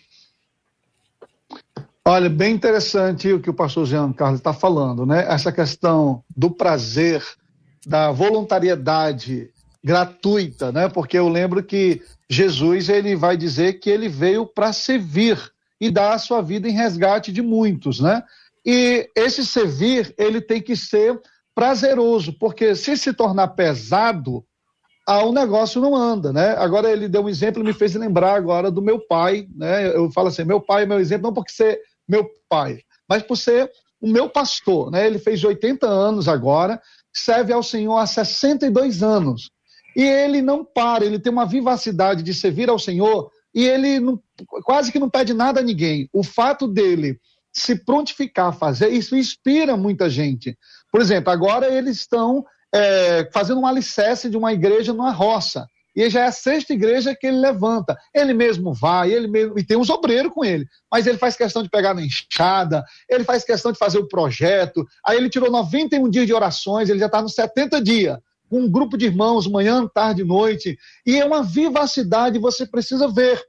[2.07, 5.23] Olha, bem interessante o que o pastor Jean Carlos está falando, né?
[5.27, 7.23] Essa questão do prazer,
[7.85, 9.51] da voluntariedade
[9.83, 10.89] gratuita, né?
[10.89, 15.37] Porque eu lembro que Jesus ele vai dizer que ele veio para servir
[15.79, 18.23] e dar a sua vida em resgate de muitos, né?
[18.65, 21.19] E esse servir, ele tem que ser
[21.53, 24.43] prazeroso, porque se se tornar pesado,
[25.07, 26.55] ah, o negócio não anda, né?
[26.57, 29.87] Agora ele deu um exemplo e me fez lembrar agora do meu pai, né?
[29.95, 33.35] Eu falo assim, meu pai é meu exemplo, não porque você meu pai, mas por
[33.35, 35.05] ser o meu pastor, né?
[35.05, 36.81] Ele fez 80 anos agora,
[37.13, 39.51] serve ao Senhor há 62 anos.
[39.95, 44.19] E ele não para, ele tem uma vivacidade de servir ao Senhor e ele não,
[44.63, 46.09] quase que não pede nada a ninguém.
[46.13, 47.19] O fato dele
[47.53, 50.57] se prontificar a fazer, isso inspira muita gente.
[50.89, 55.67] Por exemplo, agora eles estão é, fazendo um alicerce de uma igreja numa roça.
[55.95, 57.97] E já é a sexta igreja que ele levanta.
[58.13, 59.57] Ele mesmo vai, ele mesmo.
[59.59, 60.65] E tem uns obreiros com ele.
[60.91, 64.85] Mas ele faz questão de pegar na enxada, ele faz questão de fazer o projeto.
[65.05, 68.17] Aí ele tirou 91 dias de orações, ele já está nos 70 dias.
[68.49, 70.77] Com um grupo de irmãos, manhã, tarde, noite.
[71.05, 73.41] E é uma vivacidade, você precisa ver.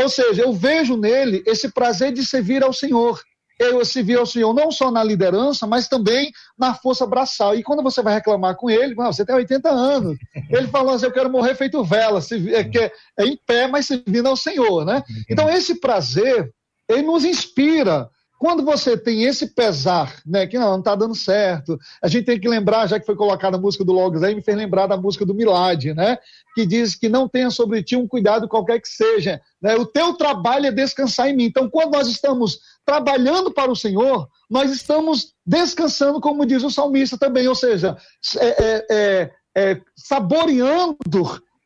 [0.00, 3.20] Ou seja, eu vejo nele esse prazer de servir ao Senhor
[3.60, 7.54] eu servir ao Senhor não só na liderança, mas também na força braçal.
[7.54, 10.18] E quando você vai reclamar com ele, ah, você tem 80 anos.
[10.48, 12.20] Ele falou assim: Eu quero morrer feito vela,
[12.54, 14.86] é, que é, é em pé, mas servindo ao Senhor.
[14.86, 15.02] Né?
[15.28, 16.50] Então, esse prazer,
[16.88, 18.08] ele nos inspira.
[18.40, 22.48] Quando você tem esse pesar, né, que não está dando certo, a gente tem que
[22.48, 25.26] lembrar, já que foi colocada a música do Logos aí, me fez lembrar da música
[25.26, 26.16] do Milad, né,
[26.54, 30.14] que diz que não tenha sobre ti um cuidado qualquer que seja, né, o teu
[30.14, 31.44] trabalho é descansar em mim.
[31.44, 37.18] Então, quando nós estamos trabalhando para o Senhor, nós estamos descansando, como diz o salmista
[37.18, 37.94] também, ou seja,
[38.38, 40.96] é, é, é, é saboreando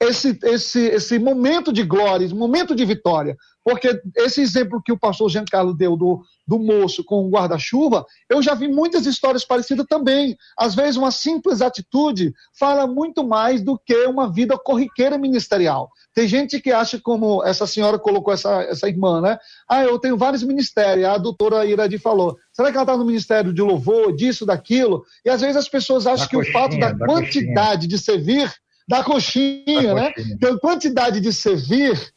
[0.01, 3.37] esse, esse, esse momento de glória, esse momento de vitória.
[3.64, 8.42] Porque esse exemplo que o pastor Giancarlo deu do, do moço com o guarda-chuva, eu
[8.42, 10.37] já vi muitas histórias parecidas também.
[10.59, 15.90] Às vezes, uma simples atitude fala muito mais do que uma vida corriqueira ministerial.
[16.14, 19.38] Tem gente que acha, como essa senhora colocou, essa, essa irmã, né?
[19.66, 21.07] Ah, eu tenho vários ministérios.
[21.07, 22.37] A doutora Iradi falou.
[22.53, 25.05] Será que ela está no ministério de louvor, disso, daquilo?
[25.24, 27.88] E às vezes as pessoas acham da que coxinha, o fato da, da quantidade coxinha.
[27.88, 28.53] de servir,
[28.87, 30.12] da coxinha, da né?
[30.12, 30.35] Coxinha.
[30.35, 32.12] Então, quantidade de servir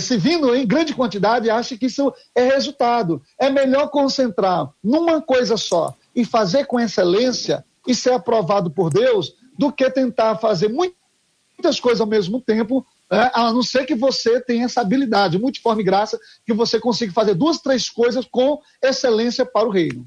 [0.00, 3.22] se vindo em grande quantidade, acha que isso é resultado.
[3.38, 9.34] É melhor concentrar numa coisa só e fazer com excelência e ser aprovado por Deus
[9.58, 13.30] do que tentar fazer muitas coisas ao mesmo tempo, né?
[13.32, 17.58] a não ser que você tenha essa habilidade, multiforme graça, que você consiga fazer duas,
[17.58, 20.06] três coisas com excelência para o reino.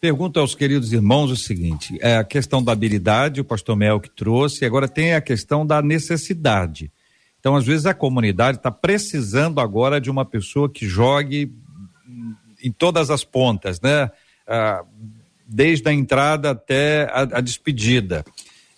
[0.00, 4.08] Pergunta aos queridos irmãos o seguinte: é a questão da habilidade, o pastor Mel que
[4.08, 6.92] trouxe, agora tem a questão da necessidade.
[7.48, 11.50] Então, às vezes, a comunidade está precisando agora de uma pessoa que jogue
[12.62, 14.10] em todas as pontas, né?
[14.46, 14.84] Ah,
[15.46, 18.22] desde a entrada até a, a despedida.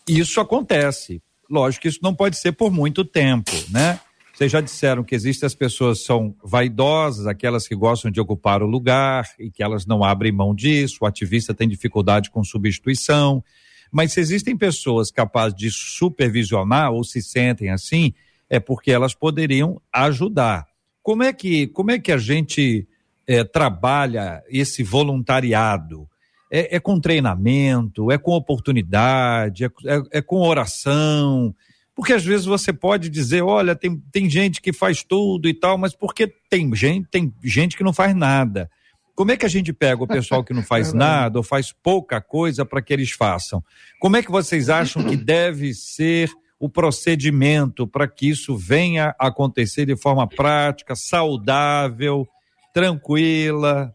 [0.06, 1.20] Isso acontece.
[1.50, 3.98] Lógico que isso não pode ser por muito tempo, né?
[4.33, 8.62] Vocês já disseram que existem as pessoas que são vaidosas, aquelas que gostam de ocupar
[8.62, 13.42] o lugar e que elas não abrem mão disso, o ativista tem dificuldade com substituição.
[13.90, 18.14] Mas se existem pessoas capazes de supervisionar ou se sentem assim,
[18.50, 20.66] é porque elas poderiam ajudar.
[21.02, 22.86] Como é que, como é que a gente
[23.26, 26.08] é, trabalha esse voluntariado?
[26.52, 31.54] É, é, com treinamento, é com oportunidade, é, é, é, com oração.
[31.94, 35.78] Porque às vezes você pode dizer, olha, tem, tem gente que faz tudo e tal,
[35.78, 38.68] mas porque tem gente, tem gente que não faz nada.
[39.14, 42.20] Como é que a gente pega o pessoal que não faz nada ou faz pouca
[42.20, 43.62] coisa para que eles façam?
[44.00, 49.28] Como é que vocês acham que deve ser o procedimento para que isso venha a
[49.28, 52.28] acontecer de forma prática, saudável,
[52.74, 53.94] tranquila?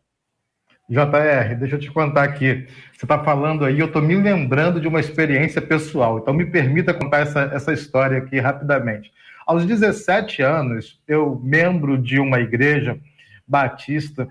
[0.90, 2.68] JR, deixa eu te contar aqui.
[2.92, 6.18] Você está falando aí, eu estou me lembrando de uma experiência pessoal.
[6.18, 9.12] Então, me permita contar essa, essa história aqui rapidamente.
[9.46, 13.00] Aos 17 anos, eu, membro de uma igreja
[13.48, 14.28] batista,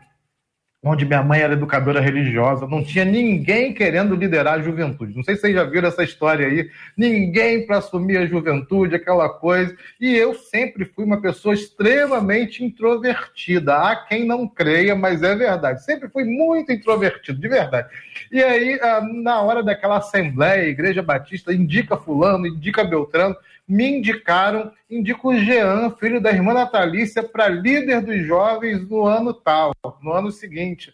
[0.85, 5.17] onde minha mãe era educadora religiosa, não tinha ninguém querendo liderar a juventude.
[5.17, 9.29] Não sei se vocês já viram essa história aí, ninguém para assumir a juventude, aquela
[9.29, 9.75] coisa.
[10.01, 13.75] E eu sempre fui uma pessoa extremamente introvertida.
[13.77, 15.83] Há quem não creia, mas é verdade.
[15.85, 17.89] Sempre fui muito introvertido, de verdade.
[18.31, 23.37] E aí, ah, na hora daquela assembleia, a Igreja Batista indica fulano, indica Beltrano,
[23.67, 29.33] me indicaram, indico o Jean, filho da irmã Natalícia, para líder dos jovens no ano
[29.33, 29.73] tal,
[30.03, 30.93] no ano seguinte.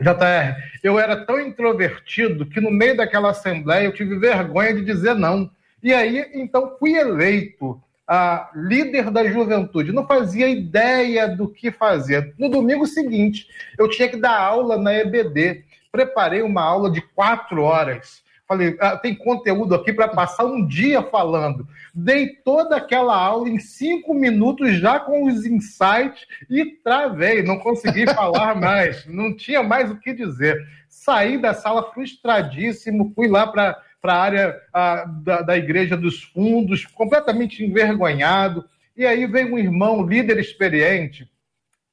[0.00, 5.14] JR, eu era tão introvertido que no meio daquela assembleia eu tive vergonha de dizer
[5.14, 5.50] não.
[5.82, 9.92] E aí, então, fui eleito a líder da juventude.
[9.92, 12.34] Não fazia ideia do que fazer.
[12.38, 13.46] No domingo seguinte,
[13.78, 15.64] eu tinha que dar aula na EBD.
[15.92, 21.02] Preparei uma aula de quatro horas Falei, ah, tem conteúdo aqui para passar um dia
[21.02, 21.66] falando.
[21.94, 28.06] Dei toda aquela aula em cinco minutos já com os insights e travei, não consegui
[28.14, 30.58] falar mais, não tinha mais o que dizer.
[30.88, 36.84] Saí da sala frustradíssimo, fui lá para a área a, da, da Igreja dos Fundos,
[36.84, 38.64] completamente envergonhado.
[38.94, 41.28] E aí veio um irmão, líder experiente,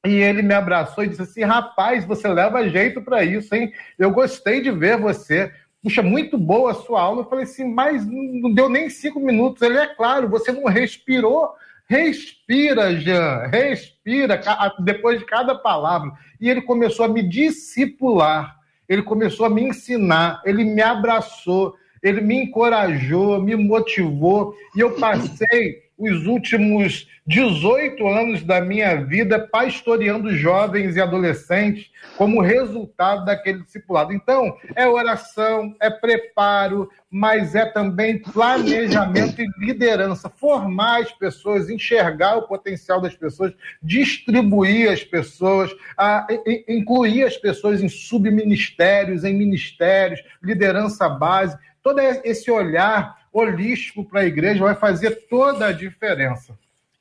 [0.05, 3.71] e ele me abraçou e disse assim: rapaz, você leva jeito para isso, hein?
[3.97, 5.51] Eu gostei de ver você
[5.83, 7.21] puxa, muito boa a sua aula.
[7.21, 9.61] Eu falei assim, mas não deu nem cinco minutos.
[9.61, 11.49] Ele é claro, você não respirou.
[11.87, 14.41] Respira, Jean, respira
[14.79, 16.11] depois de cada palavra.
[16.39, 18.55] E ele começou a me discipular,
[18.87, 21.75] ele começou a me ensinar, ele me abraçou.
[22.01, 29.37] ele me encorajou, me motivou, e eu passei os últimos 18 anos da minha vida
[29.39, 34.11] pastoreando jovens e adolescentes como resultado daquele discipulado.
[34.11, 40.29] Então, é oração, é preparo, mas é também planejamento e liderança.
[40.29, 46.25] Formar as pessoas, enxergar o potencial das pessoas, distribuir as pessoas, a,
[46.67, 51.55] incluir as pessoas em subministérios, em ministérios, liderança base.
[51.83, 56.57] Todo esse olhar holístico para a igreja vai fazer toda a diferença.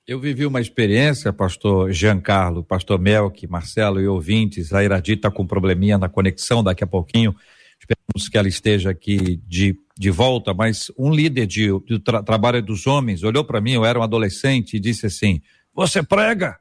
[0.07, 4.73] Eu vivi uma experiência, pastor Giancarlo, pastor Melk, Marcelo e ouvintes.
[4.73, 7.35] A Iradi está com um probleminha na conexão daqui a pouquinho.
[7.79, 10.53] Esperamos que ela esteja aqui de, de volta.
[10.53, 14.03] Mas um líder de, de tra, trabalho dos homens olhou para mim, eu era um
[14.03, 15.41] adolescente, e disse assim:
[15.73, 16.59] Você prega?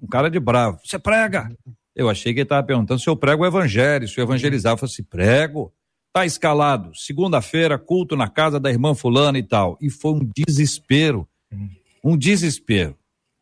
[0.00, 0.78] Um cara de bravo.
[0.84, 1.50] Você prega?
[1.94, 4.72] Eu achei que ele estava perguntando se eu prego o evangelho, se eu evangelizar.
[4.72, 5.72] Eu falei assim: prego.
[6.12, 6.90] Tá escalado.
[6.94, 9.78] Segunda-feira, culto na casa da irmã fulana e tal.
[9.80, 11.26] E foi um desespero.
[12.04, 12.96] Um desespero.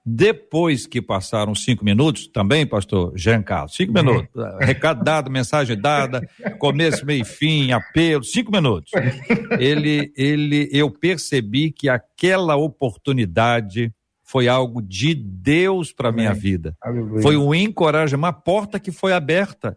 [0.04, 6.26] Depois que passaram cinco minutos, também, pastor Jean Carlos, cinco minutos, recado dado, mensagem dada,
[6.58, 8.90] começo, meio fim, apelo, cinco minutos.
[9.58, 13.92] Ele, ele, eu percebi que aquela oportunidade
[14.24, 16.74] foi algo de Deus para minha vida.
[17.20, 19.76] Foi um encorajamento, uma porta que foi aberta.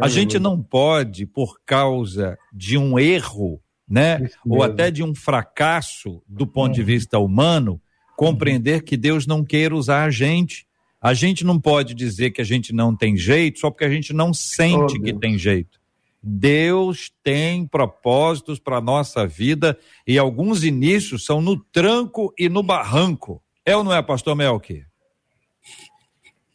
[0.00, 6.22] A gente não pode, por causa de um erro, né, ou até de um fracasso
[6.26, 6.86] do ponto de uhum.
[6.86, 7.80] vista humano,
[8.16, 10.66] compreender que Deus não queira usar a gente.
[11.00, 14.12] A gente não pode dizer que a gente não tem jeito só porque a gente
[14.12, 15.80] não sente oh, que tem jeito.
[16.22, 19.76] Deus tem propósitos para a nossa vida
[20.06, 23.42] e alguns inícios são no tranco e no barranco.
[23.66, 24.84] É ou não é, pastor Melk?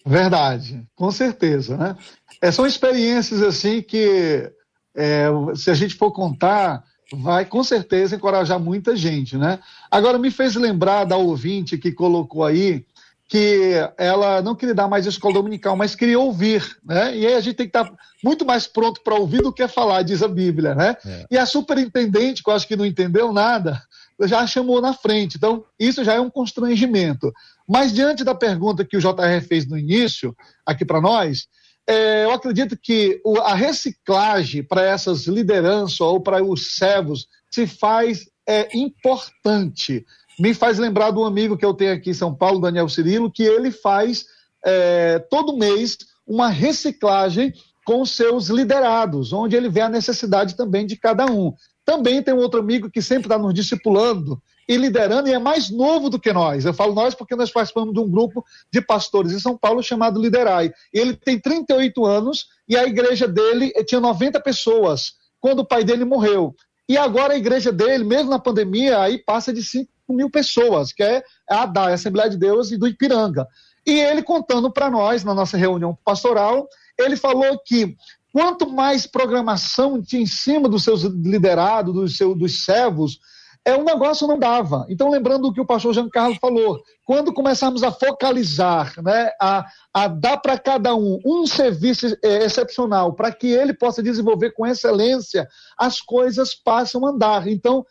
[0.06, 1.98] Verdade, com certeza, né?
[2.42, 4.52] É, são experiências assim que,
[4.96, 9.60] é, se a gente for contar, vai com certeza encorajar muita gente, né?
[9.90, 12.86] Agora me fez lembrar da ouvinte que colocou aí
[13.30, 17.16] que ela não queria dar mais escola dominical, mas queria ouvir, né?
[17.16, 17.92] E aí a gente tem que estar
[18.24, 20.96] muito mais pronto para ouvir do que falar, diz a Bíblia, né?
[21.06, 21.26] É.
[21.32, 23.82] E a superintendente, que eu acho que não entendeu nada,
[24.22, 25.36] já chamou na frente.
[25.36, 27.34] Então, isso já é um constrangimento.
[27.68, 30.36] Mas diante da pergunta que o JR fez no início,
[30.66, 31.48] aqui para nós,
[31.88, 37.66] é, eu acredito que o, a reciclagem para essas lideranças ou para os servos se
[37.66, 40.06] faz é, importante.
[40.38, 43.44] Me faz lembrar do amigo que eu tenho aqui em São Paulo, Daniel Cirilo, que
[43.44, 44.26] ele faz
[44.66, 47.54] é, todo mês uma reciclagem
[47.86, 51.54] com seus liderados, onde ele vê a necessidade também de cada um.
[51.86, 55.70] Também tem um outro amigo que sempre está nos discipulando e liderando, e é mais
[55.70, 56.66] novo do que nós.
[56.66, 60.22] Eu falo nós porque nós participamos de um grupo de pastores em São Paulo chamado
[60.22, 60.74] Liderai.
[60.92, 66.04] Ele tem 38 anos e a igreja dele tinha 90 pessoas quando o pai dele
[66.04, 66.54] morreu.
[66.90, 71.04] E agora a igreja dele, mesmo na pandemia, aí passa de 5 mil pessoas, que
[71.04, 73.46] é a ADA, a Assembleia de Deus e do Ipiranga.
[73.86, 77.96] E ele contando para nós, na nossa reunião pastoral, ele falou que
[78.34, 83.20] quanto mais programação tinha em cima dos seus liderados, dos, seus, dos servos,
[83.68, 84.86] é um negócio não dava.
[84.88, 89.66] Então, lembrando o que o pastor Jean Carlos falou, quando começarmos a focalizar, né, a,
[89.94, 94.66] a dar para cada um um serviço é, excepcional, para que ele possa desenvolver com
[94.66, 95.46] excelência,
[95.78, 97.46] as coisas passam a andar.
[97.50, 97.86] Então,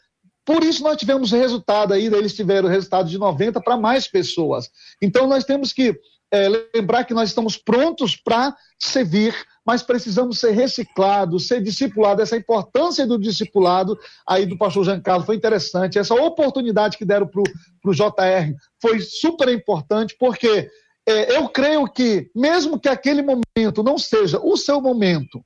[0.46, 4.70] por isso nós tivemos resultado aí, eles tiveram resultado de 90 para mais pessoas.
[5.02, 5.94] Então, nós temos que
[6.32, 9.34] é, lembrar que nós estamos prontos para servir
[9.66, 12.22] mas precisamos ser reciclados, ser discipulados.
[12.22, 15.98] Essa importância do discipulado aí do pastor Giancarlo foi interessante.
[15.98, 20.70] Essa oportunidade que deram para o JR foi super importante, porque
[21.06, 25.44] é, eu creio que, mesmo que aquele momento não seja o seu momento,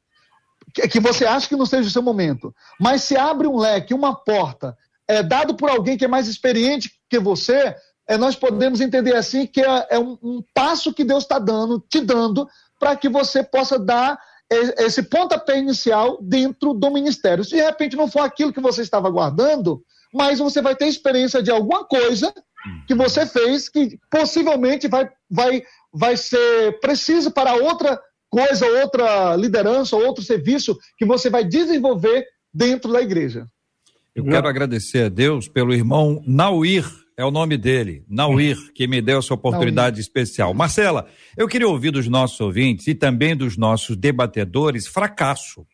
[0.75, 3.95] que, que você acha que não seja o seu momento, mas se abre um leque,
[3.95, 4.77] uma porta,
[5.09, 7.75] é, dado por alguém que é mais experiente que você,
[8.07, 11.79] é, nós podemos entender assim que é, é um, um, passo que Deus está dando,
[11.89, 12.49] te dando,
[12.81, 14.19] para que você possa dar
[14.51, 17.45] esse pontapé inicial dentro do ministério.
[17.45, 19.81] Se de repente não for aquilo que você estava aguardando,
[20.13, 22.35] mas você vai ter experiência de alguma coisa
[22.89, 25.63] que você fez que possivelmente vai, vai,
[25.93, 32.93] vai ser preciso para outra coisa, outra liderança, outro serviço que você vai desenvolver dentro
[32.93, 33.47] da igreja.
[34.15, 36.85] Eu quero agradecer a Deus pelo irmão Nauir
[37.21, 40.01] é o nome dele, Nauir, que me deu essa oportunidade Nauir.
[40.01, 40.55] especial.
[40.55, 41.07] Marcela,
[41.37, 45.67] eu queria ouvir dos nossos ouvintes e também dos nossos debatedores fracasso.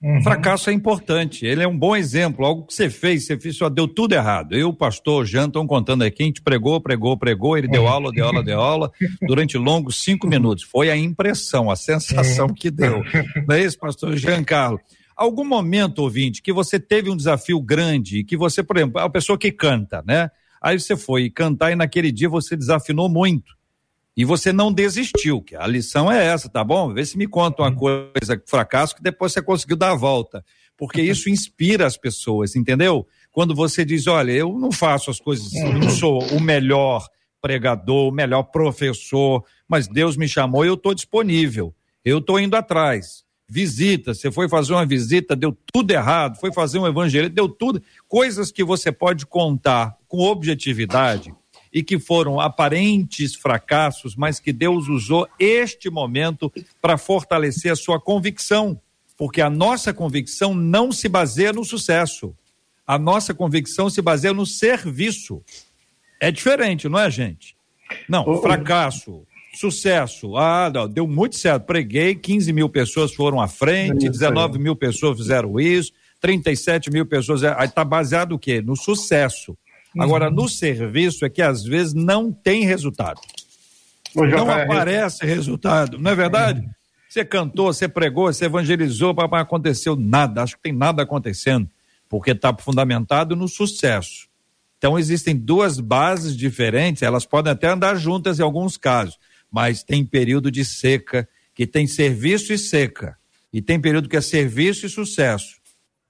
[0.00, 0.22] Uhum.
[0.22, 3.68] Fracasso é importante, ele é um bom exemplo, algo que você fez, você fez, só
[3.68, 4.54] deu tudo errado.
[4.54, 8.12] Eu, o pastor Jean, estão contando aqui, a gente pregou, pregou, pregou, ele deu aula,
[8.12, 8.92] deu aula, deu aula,
[9.26, 10.62] durante longos cinco minutos.
[10.62, 13.02] Foi a impressão, a sensação que deu.
[13.48, 14.80] Não é isso, pastor Jean Carlos?
[15.14, 19.38] algum momento, ouvinte, que você teve um desafio grande, que você, por exemplo, a pessoa
[19.38, 20.30] que canta, né?
[20.62, 23.56] Aí você foi cantar e naquele dia você desafinou muito.
[24.16, 26.92] E você não desistiu, que a lição é essa, tá bom?
[26.92, 30.44] Vê se me conta uma coisa, fracasso, que depois você conseguiu dar a volta.
[30.76, 33.06] Porque isso inspira as pessoas, entendeu?
[33.32, 37.06] Quando você diz, olha, eu não faço as coisas, eu não sou o melhor
[37.40, 41.74] pregador, o melhor professor, mas Deus me chamou e eu estou disponível.
[42.04, 43.21] Eu estou indo atrás.
[43.48, 47.82] Visita, você foi fazer uma visita, deu tudo errado, foi fazer um evangelho, deu tudo.
[48.08, 51.34] Coisas que você pode contar com objetividade
[51.72, 58.00] e que foram aparentes fracassos, mas que Deus usou este momento para fortalecer a sua
[58.00, 58.80] convicção.
[59.16, 62.34] Porque a nossa convicção não se baseia no sucesso.
[62.86, 65.42] A nossa convicção se baseia no serviço.
[66.20, 67.56] É diferente, não é, gente?
[68.08, 70.36] Não, fracasso, sucesso.
[70.36, 71.64] Ah, não, deu muito certo.
[71.64, 77.42] Preguei, 15 mil pessoas foram à frente, 19 mil pessoas fizeram isso, 37 mil pessoas.
[77.44, 78.62] Aí está baseado o quê?
[78.62, 79.56] No sucesso.
[79.98, 80.34] Agora, uhum.
[80.34, 83.20] no serviço é que às vezes não tem resultado.
[84.14, 86.66] não aparece resultado, não é verdade?
[87.08, 90.42] Você cantou, você pregou, você evangelizou, mas aconteceu nada.
[90.42, 91.68] Acho que tem nada acontecendo,
[92.08, 94.28] porque está fundamentado no sucesso.
[94.78, 99.18] Então, existem duas bases diferentes, elas podem até andar juntas em alguns casos,
[99.52, 103.18] mas tem período de seca, que tem serviço e seca,
[103.52, 105.60] e tem período que é serviço e sucesso.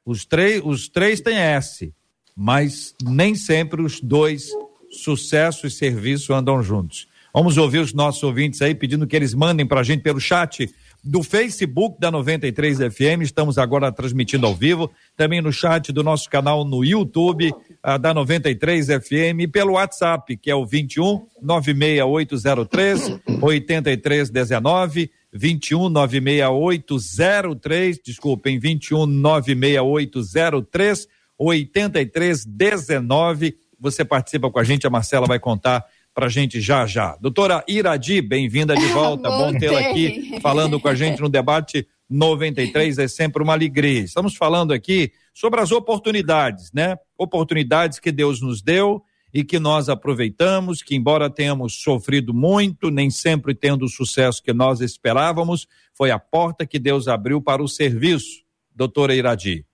[0.07, 1.93] Os três, os três têm S,
[2.36, 4.49] mas nem sempre os dois,
[4.90, 7.09] sucesso e serviço, andam juntos.
[7.34, 10.72] Vamos ouvir os nossos ouvintes aí pedindo que eles mandem para a gente pelo chat
[11.03, 13.22] do Facebook da 93 FM.
[13.22, 18.14] Estamos agora transmitindo ao vivo, também no chat do nosso canal no YouTube uh, da
[18.14, 25.11] 93 FM e pelo WhatsApp, que é o 21 96803 8319.
[25.32, 33.57] 21 96803, desculpem, 21 96803 8319.
[33.80, 35.82] Você participa com a gente, a Marcela vai contar
[36.15, 37.17] pra gente já já.
[37.21, 39.31] Doutora Iradi, bem-vinda de volta.
[39.31, 44.01] Bom tê-la aqui falando com a gente no debate 93 é sempre uma alegria.
[44.01, 46.97] Estamos falando aqui sobre as oportunidades, né?
[47.17, 49.03] Oportunidades que Deus nos deu
[49.33, 54.53] e que nós aproveitamos, que embora tenhamos sofrido muito, nem sempre tendo o sucesso que
[54.53, 58.43] nós esperávamos, foi a porta que Deus abriu para o serviço.
[58.75, 59.65] Doutora Iradi.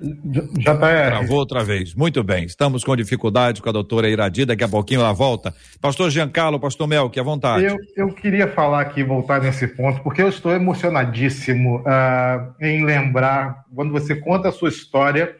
[0.00, 0.76] Já está.
[0.76, 1.92] Travou outra vez.
[1.92, 2.44] Muito bem.
[2.44, 4.44] Estamos com dificuldade com a doutora Iradi.
[4.44, 5.52] Daqui a pouquinho ela volta.
[5.80, 7.64] Pastor Giancarlo, pastor Melk, à vontade.
[7.64, 13.64] Eu, eu queria falar aqui, voltar nesse ponto, porque eu estou emocionadíssimo uh, em lembrar,
[13.74, 15.34] quando você conta a sua história,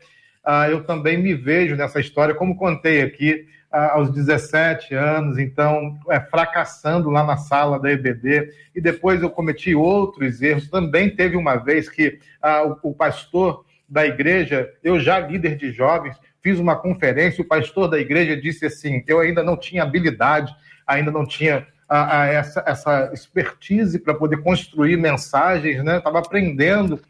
[0.45, 5.97] uh, eu também me vejo nessa história, como contei aqui, uh, aos 17 anos, então,
[6.11, 10.69] é, fracassando lá na sala da EBD, e depois eu cometi outros erros.
[10.69, 12.19] Também teve uma vez que
[12.83, 17.89] o, o pastor da igreja, eu já líder de jovens, fiz uma conferência, o pastor
[17.89, 20.55] da igreja disse assim: eu ainda não tinha habilidade,
[20.87, 25.99] ainda não tinha a, a essa, essa expertise para poder construir mensagens, né?
[25.99, 27.01] Estava aprendendo.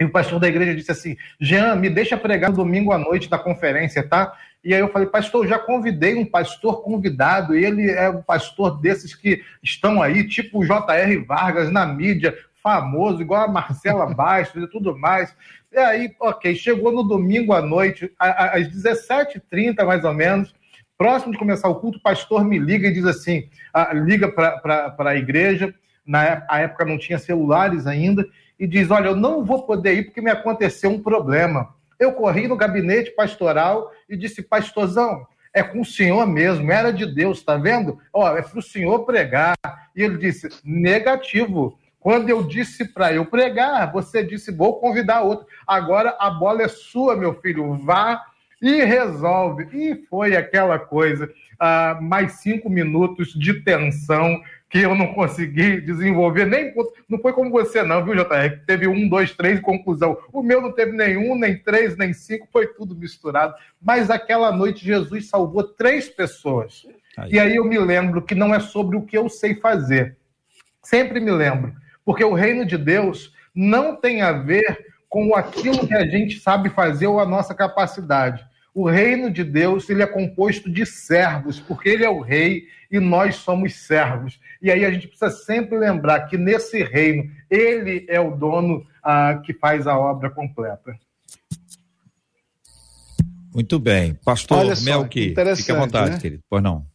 [0.00, 3.28] E o pastor da igreja disse assim: Jean, me deixa pregar no domingo à noite
[3.28, 4.32] da conferência, tá?
[4.64, 9.14] E aí eu falei, pastor, já convidei um pastor convidado, ele é um pastor desses
[9.14, 11.16] que estão aí, tipo o J.R.
[11.18, 12.36] Vargas na mídia,
[12.68, 15.34] famoso, igual a Marcela Bastos e tudo mais.
[15.72, 20.54] E aí, ok, chegou no domingo à noite, às 17h30 mais ou menos,
[20.98, 24.94] próximo de começar o culto, o pastor me liga e diz assim: ah, liga para
[24.98, 28.26] a igreja, na época não tinha celulares ainda,
[28.60, 31.74] e diz: Olha, eu não vou poder ir porque me aconteceu um problema.
[31.98, 37.06] Eu corri no gabinete pastoral e disse: Pastorzão, é com o senhor mesmo, era de
[37.06, 37.98] Deus, tá vendo?
[38.12, 39.56] Ó, é para o senhor pregar.
[39.96, 41.78] E ele disse: negativo.
[42.08, 45.46] Quando eu disse para eu pregar, você disse: vou convidar outro.
[45.66, 47.74] Agora a bola é sua, meu filho.
[47.84, 48.24] Vá
[48.62, 49.68] e resolve.
[49.74, 51.26] E foi aquela coisa.
[51.26, 54.40] Uh, mais cinco minutos de tensão
[54.70, 56.72] que eu não consegui desenvolver, nem
[57.10, 58.64] não foi como você, não, viu, JR?
[58.66, 60.16] Teve um, dois, três, conclusão.
[60.32, 63.52] O meu não teve nenhum, nem três, nem cinco, foi tudo misturado.
[63.82, 66.86] Mas aquela noite Jesus salvou três pessoas.
[67.18, 67.32] Aí.
[67.32, 70.16] E aí eu me lembro que não é sobre o que eu sei fazer.
[70.82, 71.74] Sempre me lembro
[72.08, 76.70] porque o reino de Deus não tem a ver com aquilo que a gente sabe
[76.70, 78.42] fazer ou a nossa capacidade.
[78.72, 82.98] O reino de Deus ele é composto de servos, porque ele é o rei e
[82.98, 84.40] nós somos servos.
[84.62, 89.42] E aí a gente precisa sempre lembrar que nesse reino ele é o dono ah,
[89.44, 90.98] que faz a obra completa.
[93.54, 94.14] Muito bem.
[94.24, 96.18] Pastor Melqui, fique à vontade, né?
[96.18, 96.42] querido.
[96.48, 96.86] Pois não.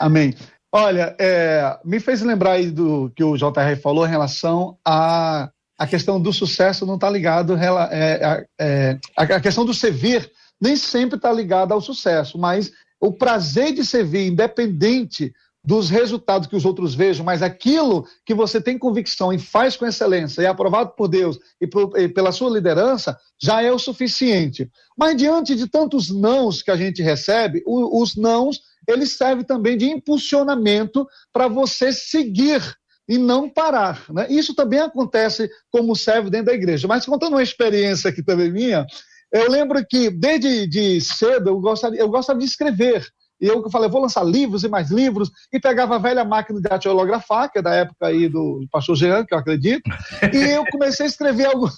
[0.00, 0.32] Amém.
[0.72, 5.86] Olha, é, me fez lembrar aí do que o JR falou em relação a a
[5.86, 10.28] questão do sucesso não está ligado é, é, a questão do servir
[10.60, 16.56] nem sempre está ligada ao sucesso, mas o prazer de servir, independente dos resultados que
[16.56, 20.48] os outros vejam, mas aquilo que você tem convicção e faz com excelência e é
[20.48, 24.68] aprovado por Deus e, por, e pela sua liderança, já é o suficiente.
[24.96, 29.76] Mas diante de tantos nãos que a gente recebe, o, os nãos, eles servem também
[29.76, 32.62] de impulsionamento para você seguir
[33.06, 34.04] e não parar.
[34.10, 34.26] Né?
[34.30, 36.88] Isso também acontece como serve dentro da igreja.
[36.88, 38.86] Mas contando uma experiência aqui também minha,
[39.32, 43.06] eu lembro que desde de cedo eu gostava, eu gostava de escrever.
[43.40, 46.68] E eu falei, vou lançar livros e mais livros, e pegava a velha máquina de
[46.68, 49.88] datilografar, que é da época aí do pastor Jean, que eu acredito,
[50.34, 51.70] e eu comecei a escrever algo,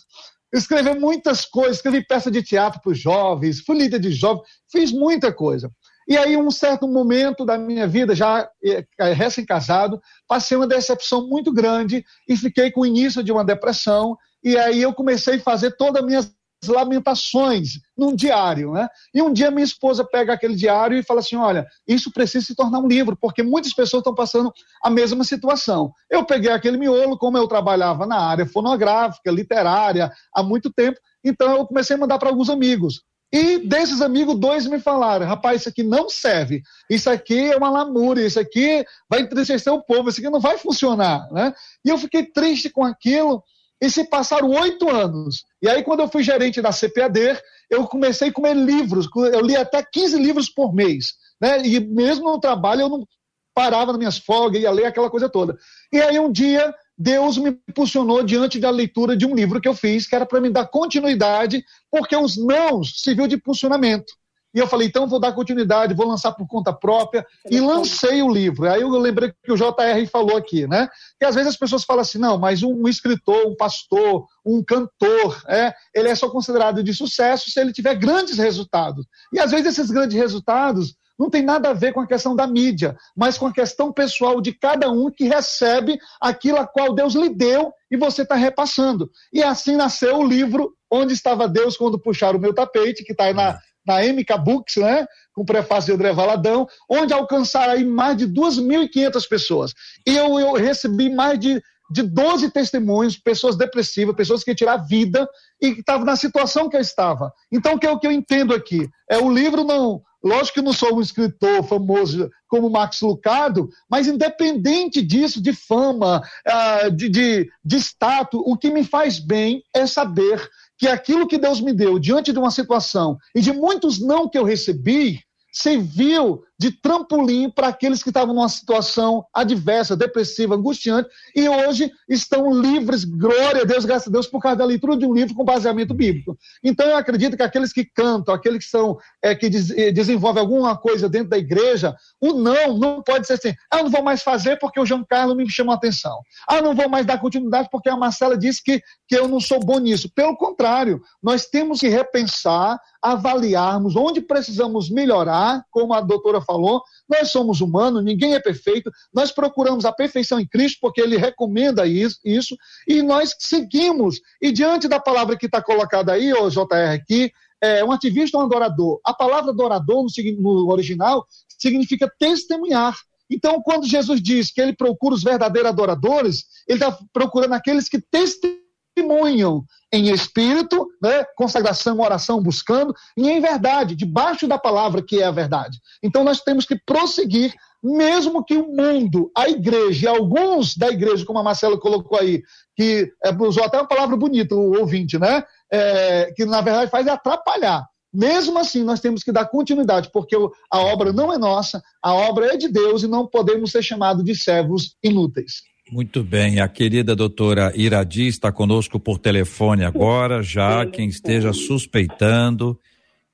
[0.55, 4.43] escrever muitas coisas, escrevi peça de teatro para os jovens, fui líder de jovens,
[4.73, 5.71] fiz muita coisa.
[6.11, 11.29] E aí, um certo momento da minha vida, já eh, eh, recém-casado, passei uma decepção
[11.29, 14.19] muito grande e fiquei com o início de uma depressão.
[14.43, 16.35] E aí eu comecei a fazer todas as minhas
[16.67, 18.89] lamentações num diário, né?
[19.15, 22.57] E um dia minha esposa pega aquele diário e fala assim: olha, isso precisa se
[22.57, 24.53] tornar um livro, porque muitas pessoas estão passando
[24.83, 25.93] a mesma situação.
[26.11, 31.57] Eu peguei aquele miolo, como eu trabalhava na área fonográfica, literária, há muito tempo, então
[31.57, 33.01] eu comecei a mandar para alguns amigos.
[33.33, 37.71] E desses amigos, dois me falaram: rapaz, isso aqui não serve, isso aqui é uma
[37.71, 41.31] lamúria, isso aqui vai entristecer o povo, isso aqui não vai funcionar.
[41.31, 41.55] Né?
[41.85, 43.43] E eu fiquei triste com aquilo.
[43.83, 45.45] E se passaram oito anos.
[45.63, 49.09] E aí, quando eu fui gerente da CPAD, eu comecei a comer livros.
[49.33, 51.15] Eu li até 15 livros por mês.
[51.41, 51.67] Né?
[51.67, 53.07] E mesmo no trabalho, eu não
[53.55, 55.57] parava nas minhas folgas, ia ler aquela coisa toda.
[55.91, 59.73] E aí, um dia, Deus me impulsionou diante da leitura de um livro que eu
[59.73, 64.13] fiz, que era para me dar continuidade, porque os nãos serviu de impulsionamento.
[64.53, 68.29] E eu falei, então vou dar continuidade, vou lançar por conta própria, e lancei o
[68.29, 68.69] livro.
[68.69, 70.89] Aí eu lembrei que o JR falou aqui, né?
[71.19, 75.43] Que às vezes as pessoas falam assim, não, mas um escritor, um pastor, um cantor,
[75.49, 79.07] é, ele é só considerado de sucesso se ele tiver grandes resultados.
[79.33, 82.47] E às vezes esses grandes resultados não tem nada a ver com a questão da
[82.47, 87.13] mídia, mas com a questão pessoal de cada um que recebe aquilo a qual Deus
[87.15, 89.11] lhe deu e você está repassando.
[89.31, 93.25] E assim nasceu o livro Onde Estava Deus Quando Puxaram o Meu Tapete, que está
[93.25, 95.07] aí na, na MK Books, né?
[95.35, 99.75] com prefácio de André Valadão, onde alcançaram aí mais de 2.500 pessoas.
[100.07, 101.61] E eu, eu recebi mais de
[101.91, 105.29] de 12 testemunhos, pessoas depressivas, pessoas que tiraram a vida
[105.61, 107.33] e que estavam na situação que eu estava.
[107.51, 108.89] Então, o que, é o que eu entendo aqui?
[109.11, 110.01] É o livro não.
[110.23, 116.23] Lógico que não sou um escritor famoso como Max Lucado, mas independente disso, de fama,
[116.47, 120.47] ah, de, de, de status, o que me faz bem é saber
[120.77, 124.37] que aquilo que Deus me deu diante de uma situação e de muitos não que
[124.37, 125.21] eu recebi,
[125.53, 132.53] serviu de trampolim para aqueles que estavam numa situação adversa, depressiva, angustiante, e hoje estão
[132.53, 135.43] livres, glória a Deus, graças a Deus, por causa da leitura de um livro com
[135.43, 136.37] baseamento bíblico.
[136.63, 140.43] Então eu acredito que aqueles que cantam, aqueles que são é, que des, eh, desenvolvem
[140.43, 144.23] alguma coisa dentro da igreja, o não não pode ser assim, ah, não vou mais
[144.23, 146.21] fazer porque o João Carlos me chamou a atenção.
[146.47, 149.61] Ah, não vou mais dar continuidade porque a Marcela disse que, que eu não sou
[149.61, 150.13] bom nisso.
[150.15, 157.31] Pelo contrário, nós temos que repensar, avaliarmos onde precisamos melhorar, como a doutora falou, nós
[157.31, 162.19] somos humanos, ninguém é perfeito, nós procuramos a perfeição em Cristo, porque Ele recomenda isso,
[162.25, 162.57] isso
[162.89, 164.21] e nós seguimos.
[164.41, 167.31] E diante da palavra que está colocada aí, o JR aqui,
[167.63, 169.01] é, um ativista ou um adorador.
[169.05, 170.05] A palavra adorador,
[170.39, 171.27] no, no original,
[171.59, 172.97] significa testemunhar.
[173.31, 178.01] Então, quando Jesus diz que ele procura os verdadeiros adoradores, ele está procurando aqueles que
[178.01, 178.60] testemunham
[178.95, 185.25] testemunham em espírito, né, consagração, oração, buscando, e em verdade, debaixo da palavra que é
[185.25, 185.79] a verdade.
[186.03, 191.25] Então nós temos que prosseguir, mesmo que o mundo, a igreja, e alguns da igreja,
[191.25, 192.43] como a Marcela colocou aí,
[192.77, 195.43] que é, usou até uma palavra bonita, o ouvinte, né?
[195.73, 197.87] É, que na verdade faz é atrapalhar.
[198.13, 200.37] Mesmo assim, nós temos que dar continuidade, porque
[200.71, 204.25] a obra não é nossa, a obra é de Deus e não podemos ser chamados
[204.25, 205.63] de servos inúteis.
[205.91, 212.79] Muito bem, a querida doutora Iradi está conosco por telefone agora, já quem esteja suspeitando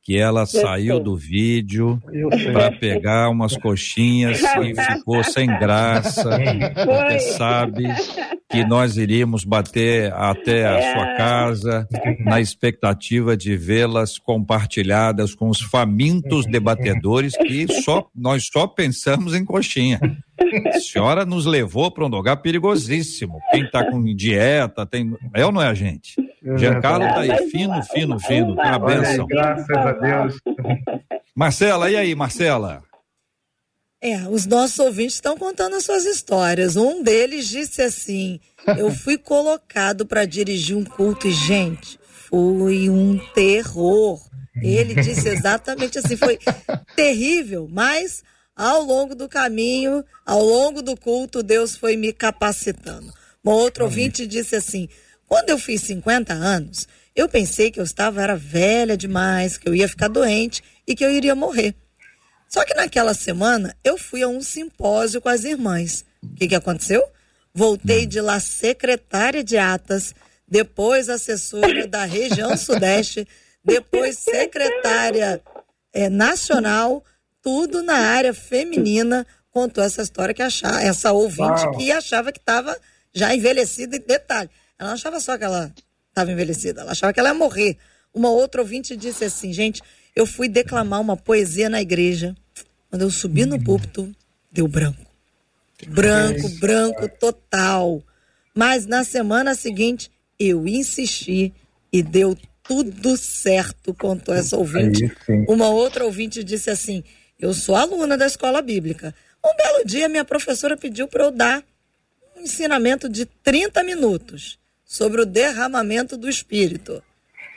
[0.07, 2.01] que ela saiu do vídeo
[2.53, 6.31] para pegar umas coxinhas e ficou sem graça,
[6.85, 7.85] porque sabe
[8.49, 11.17] que nós iríamos bater até a sua é.
[11.17, 11.89] casa
[12.21, 19.45] na expectativa de vê-las compartilhadas com os famintos debatedores que só nós só pensamos em
[19.45, 20.01] coxinha.
[20.75, 23.41] A senhora nos levou para um lugar perigosíssimo.
[23.51, 25.17] Quem está com dieta, tem.
[25.35, 26.15] É ou não é a gente?
[26.57, 28.57] Giancarlo está aí, fino, fino, fino.
[28.57, 29.27] Tá uma benção.
[29.27, 30.39] Graças a Deus.
[31.35, 32.83] Marcela, e aí, Marcela?
[34.01, 36.77] É, os nossos ouvintes estão contando as suas histórias.
[36.77, 38.39] Um deles disse assim:
[38.79, 44.21] Eu fui colocado para dirigir um culto e, gente, foi um terror.
[44.63, 46.39] Ele disse exatamente assim: foi
[46.95, 48.23] terrível, mas
[48.57, 53.13] ao longo do caminho, ao longo do culto, Deus foi me capacitando.
[53.45, 54.89] Um outro ouvinte disse assim:
[55.29, 59.75] quando eu fiz 50 anos, eu pensei que eu estava era velha demais, que eu
[59.75, 61.75] ia ficar doente e que eu iria morrer.
[62.49, 66.05] Só que naquela semana eu fui a um simpósio com as irmãs.
[66.23, 67.05] O que, que aconteceu?
[67.53, 70.15] Voltei de lá secretária de atas,
[70.47, 73.27] depois assessora da região sudeste,
[73.65, 75.43] depois secretária
[75.93, 77.03] é, nacional,
[77.47, 79.25] tudo na área feminina.
[79.53, 81.77] Contou essa história que achava, essa ouvinte Uau.
[81.77, 82.77] que achava que estava
[83.15, 83.95] já envelhecida.
[83.95, 85.73] E detalhe, ela não achava só que ela
[86.09, 87.79] estava envelhecida, ela achava que ela ia morrer.
[88.13, 89.81] Uma outra ouvinte disse assim, gente,
[90.17, 92.35] eu fui declamar uma poesia na igreja.
[92.91, 94.13] Quando eu subi no púlpito,
[94.51, 95.07] deu branco.
[95.87, 98.03] Branco, branco total.
[98.53, 101.55] Mas na semana seguinte, eu insisti
[101.93, 105.13] e deu tudo certo, contou essa ouvinte.
[105.47, 107.05] Uma outra ouvinte disse assim:
[107.39, 109.15] Eu sou aluna da escola bíblica.
[109.45, 111.63] Um belo dia, minha professora pediu para eu dar
[112.37, 117.03] um ensinamento de 30 minutos sobre o derramamento do Espírito.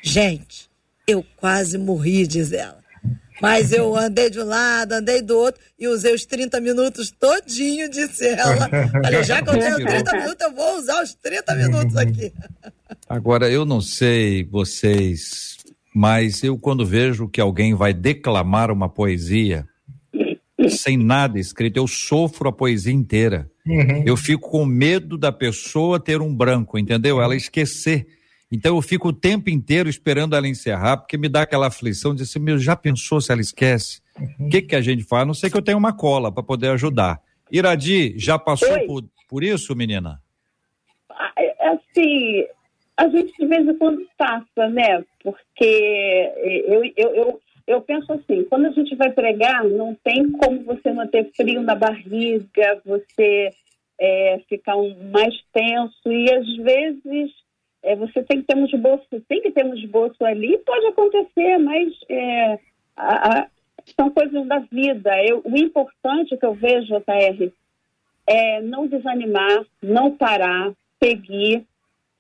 [0.02, 0.70] Gente,
[1.08, 2.80] eu quase morri, diz ela.
[3.42, 7.90] Mas eu andei de um lado, andei do outro e usei os 30 minutos todinho,
[7.90, 8.68] disse ela.
[9.02, 12.34] Falei, já que eu tenho 30 minutos, eu vou usar os 30 minutos aqui.
[13.08, 15.58] Agora, eu não sei vocês,
[16.00, 19.68] mas eu quando vejo que alguém vai declamar uma poesia
[20.70, 23.52] sem nada escrito, eu sofro a poesia inteira.
[24.06, 27.22] Eu fico com medo da pessoa ter um branco, entendeu?
[27.22, 28.08] Ela esquecer.
[28.50, 32.24] Então eu fico o tempo inteiro esperando ela encerrar, porque me dá aquela aflição de
[32.24, 34.00] assim, meu, já pensou se ela esquece?
[34.40, 35.24] O que, que a gente faz?
[35.24, 37.20] A não sei que eu tenho uma cola para poder ajudar.
[37.52, 40.22] Iradi, já passou por, por isso, menina?
[41.12, 42.46] Ah, é, Assim,
[43.00, 45.04] a gente de vez em quando passa, né?
[45.24, 46.32] Porque
[46.68, 50.92] eu, eu, eu, eu penso assim, quando a gente vai pregar, não tem como você
[50.92, 53.52] não ter frio na barriga, você
[54.00, 57.32] é, ficar um- mais tenso e às vezes
[57.84, 61.58] é, você tem que ter um esboço, tem que ter um esboço ali, pode acontecer,
[61.58, 62.60] mas é,
[62.98, 63.48] a- a-
[63.98, 65.12] são coisas da vida.
[65.24, 67.50] Eu, o importante que eu vejo, JR,
[68.28, 71.66] é não desanimar, não parar, seguir,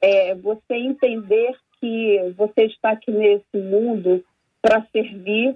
[0.02, 4.24] é, você entender que você está aqui nesse mundo
[4.62, 5.56] para servir.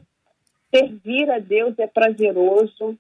[0.74, 2.98] Servir a Deus é prazeroso,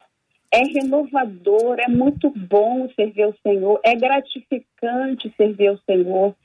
[0.51, 6.35] é renovador, é muito bom servir ao Senhor, é gratificante servir ao Senhor,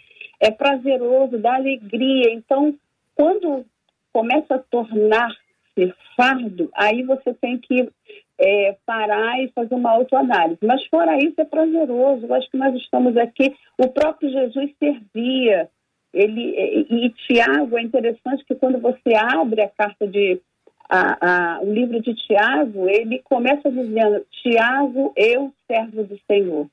[0.41, 2.33] é prazeroso, dá alegria.
[2.33, 2.75] Então,
[3.15, 3.67] quando
[4.11, 7.91] começa a tornar-se fardo, aí você tem que
[8.39, 10.59] é, parar e fazer uma autoanálise.
[10.63, 12.27] Mas fora isso, é prazeroso.
[12.27, 13.55] Eu acho que nós estamos aqui.
[13.77, 15.69] O próprio Jesus servia.
[16.15, 20.41] Ele, e, e Tiago, é interessante que quando você abre a carta de.
[20.91, 26.67] A, a, o livro de Tiago, ele começa dizendo: Tiago, eu servo do Senhor.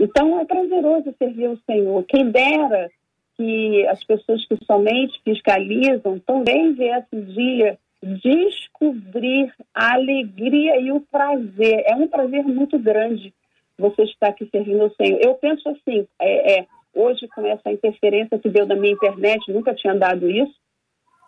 [0.00, 2.02] Então é prazeroso servir o Senhor.
[2.04, 2.88] Quem dera
[3.36, 11.82] que as pessoas que somente fiscalizam também viessem dia descobrir a alegria e o prazer.
[11.86, 13.34] É um prazer muito grande
[13.78, 15.20] você estar aqui servindo ao Senhor.
[15.20, 19.74] Eu penso assim, é, é, hoje com essa interferência que deu da minha internet, nunca
[19.74, 20.54] tinha dado isso,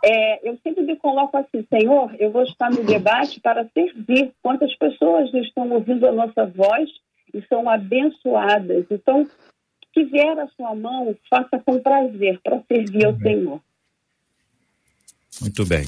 [0.02, 4.32] é, eu sempre me coloco assim, Senhor, eu vou estar no debate para servir.
[4.42, 6.88] Quantas pessoas estão ouvindo a nossa voz
[7.34, 8.86] e são abençoadas.
[8.90, 9.28] Então,
[9.92, 13.60] que vier a sua mão, faça com prazer para servir ao Senhor.
[15.40, 15.84] Muito bem.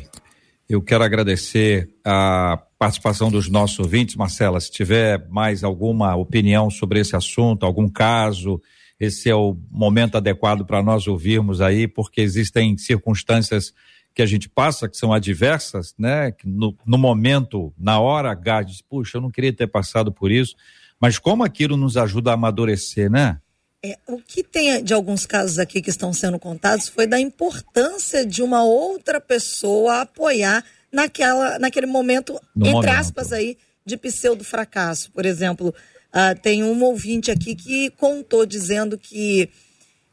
[0.68, 4.16] Eu quero agradecer a participação dos nossos ouvintes.
[4.16, 8.60] Marcela, se tiver mais alguma opinião sobre esse assunto, algum caso,
[8.98, 13.72] esse é o momento adequado para nós ouvirmos aí, porque existem circunstâncias
[14.14, 16.32] que a gente passa, que são adversas, né?
[16.44, 20.54] No, no momento, na hora H, diz, puxa, eu não queria ter passado por isso,
[21.00, 23.38] mas como aquilo nos ajuda a amadurecer, né?
[23.84, 28.24] É, o que tem de alguns casos aqui que estão sendo contados foi da importância
[28.24, 33.00] de uma outra pessoa apoiar naquela, naquele momento, No entre momento.
[33.00, 35.10] aspas aí, de pseudo fracasso.
[35.10, 35.74] Por exemplo,
[36.12, 39.48] ah, tem um ouvinte aqui que contou dizendo que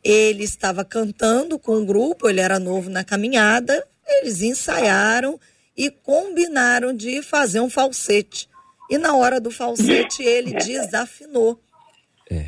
[0.04, 5.40] ele estava cantando com um grupo, ele era novo na caminhada, eles ensaiaram
[5.78, 8.50] e combinaram de fazer um falsete.
[8.90, 11.60] E na hora do falsete ele desafinou.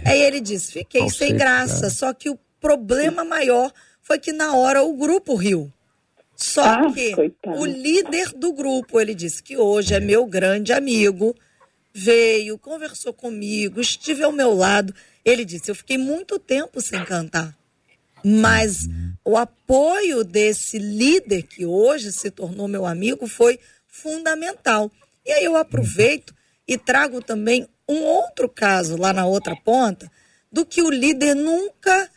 [0.05, 1.81] Aí ele disse: fiquei sem graça.
[1.81, 1.89] cara.
[1.89, 3.71] Só que o problema maior
[4.01, 5.71] foi que na hora o grupo riu.
[6.35, 7.59] Só Ah, que coitado.
[7.59, 11.35] o líder do grupo, ele disse que hoje é meu grande amigo,
[11.93, 14.93] veio, conversou comigo, estive ao meu lado.
[15.23, 17.55] Ele disse: Eu fiquei muito tempo sem cantar.
[18.23, 18.87] Mas
[19.25, 24.91] o apoio desse líder, que hoje se tornou meu amigo, foi fundamental.
[25.25, 26.33] E aí eu aproveito
[26.67, 30.11] e trago também um outro caso lá na outra ponta,
[30.51, 32.09] do que o líder nunca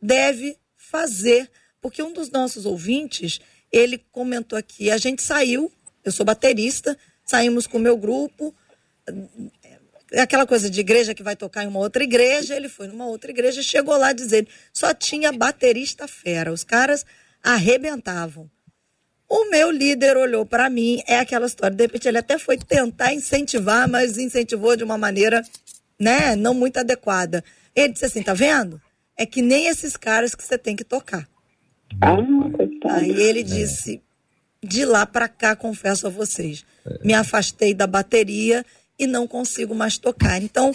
[0.00, 1.50] deve fazer.
[1.80, 3.40] Porque um dos nossos ouvintes,
[3.70, 5.72] ele comentou aqui, a gente saiu,
[6.04, 8.54] eu sou baterista, saímos com o meu grupo,
[10.12, 13.06] é aquela coisa de igreja que vai tocar em uma outra igreja, ele foi numa
[13.06, 17.04] outra igreja, chegou lá dizendo, só tinha baterista fera, os caras
[17.42, 18.50] arrebentavam.
[19.28, 23.12] O meu líder olhou para mim, é aquela história, de repente ele até foi tentar
[23.12, 25.42] incentivar, mas incentivou de uma maneira,
[25.98, 27.42] né, não muito adequada.
[27.74, 28.80] Ele disse assim, tá vendo?
[29.16, 31.28] É que nem esses caras que você tem que tocar.
[32.00, 32.16] Ah,
[32.96, 34.00] Aí ele disse,
[34.62, 36.64] de lá para cá, confesso a vocês,
[37.02, 38.64] me afastei da bateria
[38.98, 40.42] e não consigo mais tocar.
[40.42, 40.72] Então,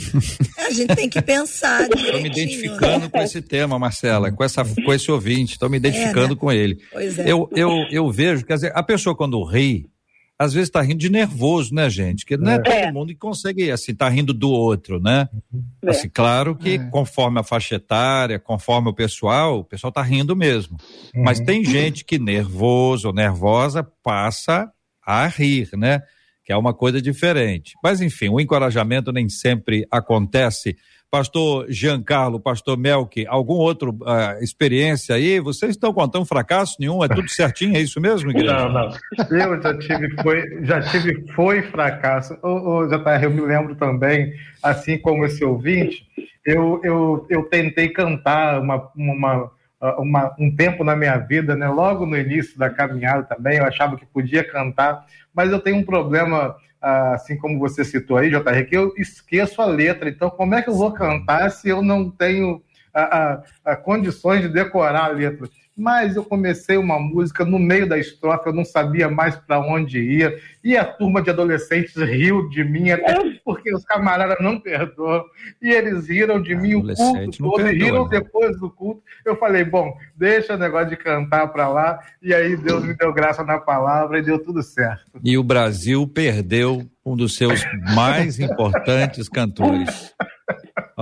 [0.57, 3.09] a gente tem que pensar Estou me direitinho, identificando né?
[3.09, 6.39] com esse tema, Marcela, com, essa, com esse ouvinte, estou me identificando né?
[6.39, 6.79] com ele.
[6.91, 7.31] Pois é.
[7.31, 9.89] Eu, eu, eu vejo, quer dizer, a pessoa quando ri,
[10.37, 12.25] às vezes está rindo de nervoso, né, gente?
[12.25, 12.91] Que não é, todo É.
[12.91, 15.29] mundo que consegue, assim, tá rindo do outro, né?
[15.85, 20.77] Assim, claro que conforme a faixa etária, conforme o pessoal, o pessoal tá rindo mesmo.
[21.13, 24.71] Mas tem gente que nervoso ou nervosa passa
[25.05, 26.01] a rir, né?
[26.43, 27.73] Que é uma coisa diferente.
[27.83, 30.75] Mas enfim, o encorajamento nem sempre acontece.
[31.11, 35.41] Pastor Giancarlo, pastor Melk, algum outro ah, experiência aí?
[35.41, 37.03] Vocês estão contando fracasso nenhum?
[37.03, 38.69] É tudo certinho, é isso mesmo, igreja?
[38.69, 38.91] Não, não.
[39.29, 42.37] Eu já tive foi, já tive foi fracasso.
[42.41, 44.33] Ô, ô, JR, eu me lembro também,
[44.63, 46.07] assim como esse ouvinte,
[46.45, 49.51] eu, eu, eu tentei cantar uma, uma,
[49.97, 51.67] uma- um tempo na minha vida, né?
[51.67, 55.83] Logo no início da caminhada também, eu achava que podia cantar, mas eu tenho um
[55.83, 60.09] problema, ah, assim como você citou aí, JR, que eu esqueço a letra.
[60.09, 62.61] Então, como é que eu vou cantar se eu não tenho
[62.93, 63.01] a,
[63.33, 65.47] a- a condições de decorar a letra?
[65.75, 69.99] Mas eu comecei uma música no meio da estrofe, eu não sabia mais para onde
[69.99, 75.23] ia, e a turma de adolescentes riu de mim, até porque os camaradas não perdoam,
[75.61, 78.09] e eles riram de mim o culto todo, e perdoa, riram não.
[78.09, 79.01] depois do culto.
[79.25, 83.13] Eu falei, bom, deixa o negócio de cantar para lá, e aí Deus me deu
[83.13, 85.19] graça na palavra e deu tudo certo.
[85.23, 87.63] E o Brasil perdeu um dos seus
[87.95, 90.13] mais importantes cantores.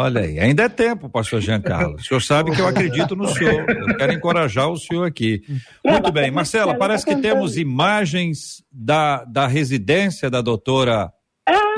[0.02, 1.95] Olha aí, ainda é tempo, pastor Giancarlo.
[1.95, 3.70] O senhor sabe que eu acredito no senhor.
[3.70, 5.43] Eu quero encorajar o senhor aqui.
[5.84, 6.32] Muito bem.
[6.32, 11.12] Marcela, parece que temos imagens da, da residência da doutora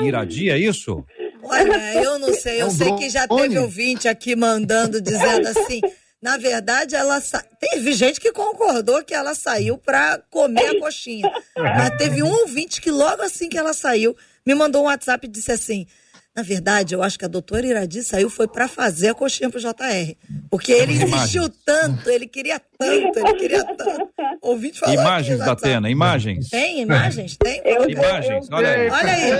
[0.00, 1.04] Iradi, é isso?
[1.42, 5.80] Olha, eu não sei, eu É sei que já teve ouvinte aqui mandando, dizendo assim.
[6.22, 7.42] Na verdade, ela sa...
[7.58, 11.28] teve gente que concordou que ela saiu para comer a coxinha.
[11.56, 14.16] Mas teve um ouvinte que logo assim que ela saiu,
[14.46, 15.88] me mandou um WhatsApp e disse assim:
[16.34, 19.60] Na verdade, eu acho que a doutora Iradi saiu foi para fazer a coxinha pro
[19.60, 20.16] JR.
[20.50, 24.08] Porque ele insistiu tanto, ele queria tanto, ele queria tanto.
[24.40, 25.52] Ouvinte falou aqui Imagens da.
[25.52, 26.48] Atena, imagens.
[26.48, 27.36] Tem imagens?
[27.36, 27.60] Tem?
[27.64, 28.88] Eu- Imagens, olha aí.
[28.90, 29.30] Olha aí.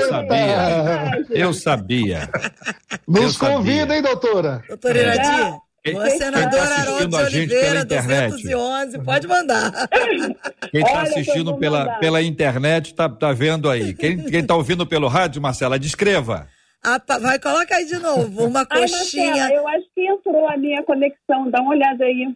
[0.00, 1.10] Eu sabia.
[1.30, 2.30] Eu sabia.
[3.08, 3.56] Eu Nos sabia.
[3.56, 4.62] convida, hein, doutora?
[4.68, 8.30] Doutora Iradi, Quem senadora tá assistindo Haroldo a de gente pela Oliveira, internet?
[8.42, 9.88] 211, pode mandar.
[10.70, 13.92] Quem está assistindo pela, pela internet tá, tá vendo aí.
[13.92, 16.46] Quem, quem tá ouvindo pelo rádio, Marcela, descreva.
[16.84, 19.26] Ah, pa- vai, coloca aí de novo, uma Ai, coxinha.
[19.30, 21.50] Marcela, eu acho que entrou a minha conexão.
[21.50, 22.26] Dá uma olhada aí.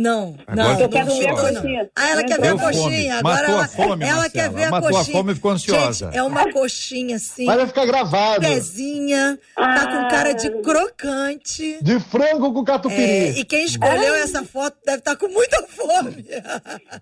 [0.00, 1.90] Não, Agora não, não quero ver a coxinha.
[1.96, 3.14] Ah, ela quer ver a coxinha.
[3.20, 4.30] Matou Agora ela, a fome, ela Marcela.
[4.30, 5.16] quer ver a Matou a coxinha.
[5.16, 6.06] fome e ficou ansiosa.
[6.06, 8.40] Gente, é uma coxinha assim, Mas vai ficar gravado.
[8.42, 11.78] pezinha, tá com cara de crocante.
[11.82, 13.02] De frango com catupiry.
[13.02, 16.24] É, e quem escolheu essa foto deve estar com muita fome.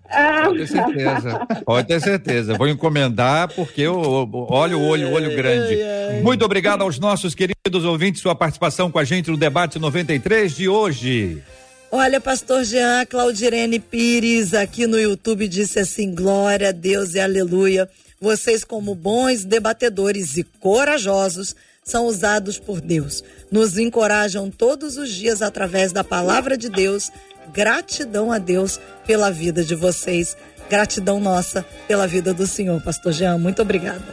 [0.09, 1.47] Ah, Pode ter certeza.
[1.65, 2.57] Pode ter certeza.
[2.57, 5.77] Vou encomendar porque eu, eu- olha o olho, o olho grande.
[6.23, 10.67] Muito obrigado aos nossos queridos ouvintes, sua participação com a gente no debate 93 de
[10.67, 11.43] hoje.
[11.89, 17.89] Olha, pastor Jean Claudirene Pires aqui no YouTube disse assim: glória a Deus e aleluia.
[18.19, 23.23] Vocês, como bons debatedores e corajosos, são usados por Deus.
[23.49, 27.09] Nos encorajam todos os dias através da palavra de Deus.
[27.53, 30.35] Gratidão a Deus pela vida de vocês.
[30.69, 33.37] Gratidão nossa pela vida do Senhor, pastor Jean.
[33.37, 34.03] Muito obrigada.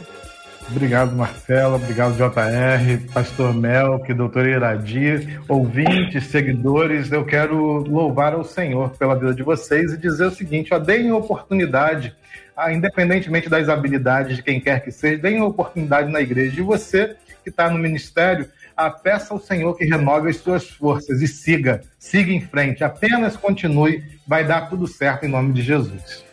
[0.69, 1.75] Obrigado, Marcela.
[1.75, 7.11] Obrigado, JR, Pastor Melk, doutora Iradi, ouvintes, seguidores.
[7.11, 11.11] Eu quero louvar ao Senhor pela vida de vocês e dizer o seguinte: ó, deem
[11.11, 12.15] oportunidade,
[12.57, 16.59] ah, independentemente das habilidades de quem quer que seja, deem oportunidade na igreja.
[16.59, 21.21] E você que está no ministério, ah, peça ao Senhor que renove as suas forças
[21.21, 22.83] e siga, siga em frente.
[22.83, 26.24] Apenas continue, vai dar tudo certo em nome de Jesus.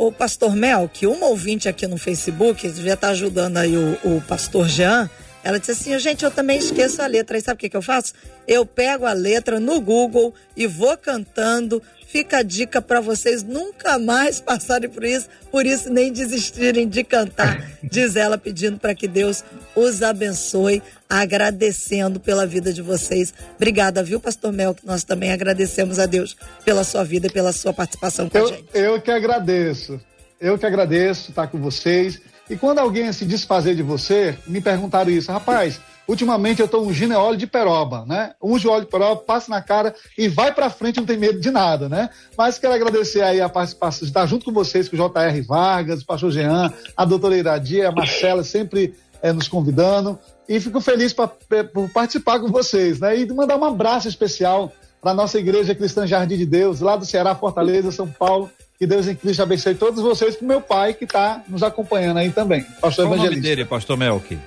[0.00, 4.22] O pastor Mel, que uma ouvinte aqui no Facebook, devia estar ajudando aí o, o
[4.22, 5.10] pastor Jean,
[5.42, 7.36] ela disse assim, gente, eu também esqueço a letra.
[7.36, 8.12] Aí sabe o que, que eu faço?
[8.46, 11.82] Eu pego a letra no Google e vou cantando.
[12.06, 17.04] Fica a dica para vocês nunca mais passarem por isso, por isso nem desistirem de
[17.04, 19.44] cantar, diz ela, pedindo para que Deus
[19.76, 23.32] os abençoe, agradecendo pela vida de vocês.
[23.54, 24.74] Obrigada, viu, Pastor Mel?
[24.74, 28.44] Que nós também agradecemos a Deus pela sua vida e pela sua participação com eu,
[28.44, 28.64] a gente.
[28.74, 30.00] Eu que agradeço.
[30.40, 32.20] Eu que agradeço estar com vocês.
[32.50, 37.14] E quando alguém se desfazer de você, me perguntaram isso, rapaz, ultimamente eu estou ungindo
[37.14, 38.34] óleo de peroba, né?
[38.42, 41.48] Unge óleo de peroba, passa na cara e vai para frente, não tem medo de
[41.48, 42.10] nada, né?
[42.36, 45.40] Mas quero agradecer aí a participação, estar junto com vocês, com o J.R.
[45.42, 50.18] Vargas, o pastor Jean, a doutora Iradia, a Marcela, sempre é, nos convidando.
[50.48, 53.16] E fico feliz pra, por participar com vocês, né?
[53.16, 57.32] E mandar um abraço especial para nossa igreja Cristã Jardim de Deus, lá do Ceará,
[57.36, 58.50] Fortaleza, São Paulo,
[58.80, 62.30] que Deus em Cristo abençoe todos vocês, com meu pai que está nos acompanhando aí
[62.30, 63.48] também, pastor Qual o nome evangelista.
[63.48, 64.38] dele, pastor Melk?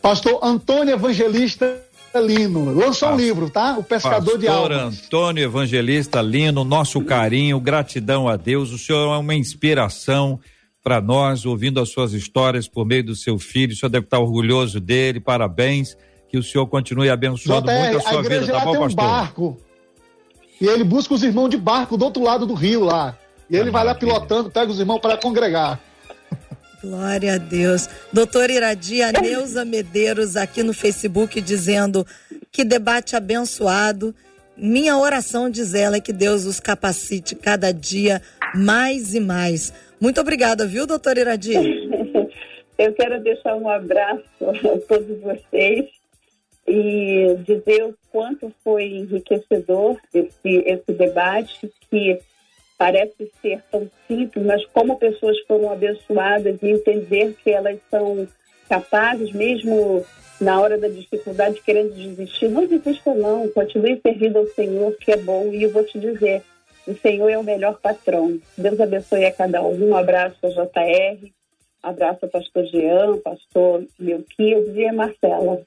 [0.00, 1.82] Pastor Antônio Evangelista
[2.14, 2.72] Lino.
[2.72, 3.76] Lançou um livro, tá?
[3.76, 5.02] O Pescador de Pastor Almas.
[5.04, 8.70] Antônio Evangelista Lino, nosso carinho, gratidão a Deus.
[8.70, 10.38] O senhor é uma inspiração
[10.84, 13.72] para nós, ouvindo as suas histórias por meio do seu filho.
[13.72, 15.18] O senhor deve estar orgulhoso dele.
[15.18, 15.96] Parabéns.
[16.28, 18.80] Que o senhor continue abençoando JR, muito a a sua igreja vida, tá bom, tem
[18.80, 19.04] um pastor?
[19.04, 19.65] barco.
[20.60, 23.16] E ele busca os irmãos de barco do outro lado do rio lá.
[23.48, 25.80] E ele vai lá pilotando, pega os irmãos para congregar.
[26.82, 27.88] Glória a Deus.
[28.12, 32.06] Doutora Iradia Neuza Medeiros aqui no Facebook dizendo
[32.50, 34.14] que debate abençoado.
[34.56, 38.22] Minha oração, diz ela, é que Deus os capacite cada dia
[38.54, 39.72] mais e mais.
[40.00, 41.60] Muito obrigada, viu, doutora Iradia?
[42.78, 45.95] Eu quero deixar um abraço a todos vocês
[46.66, 52.18] e dizer o quanto foi enriquecedor esse, esse debate, que
[52.78, 58.26] parece ser tão simples, mas como pessoas foram abençoadas e entender que elas são
[58.68, 60.04] capazes, mesmo
[60.40, 65.16] na hora da dificuldade, querendo desistir, não desista não, continue servindo ao Senhor, que é
[65.16, 66.42] bom, e eu vou te dizer,
[66.86, 68.38] o Senhor é o melhor patrão.
[68.56, 69.88] Deus abençoe a cada um.
[69.88, 71.30] Um abraço a JR,
[71.82, 75.62] abraço ao pastor Jean, pastor Melquias e a Marcela.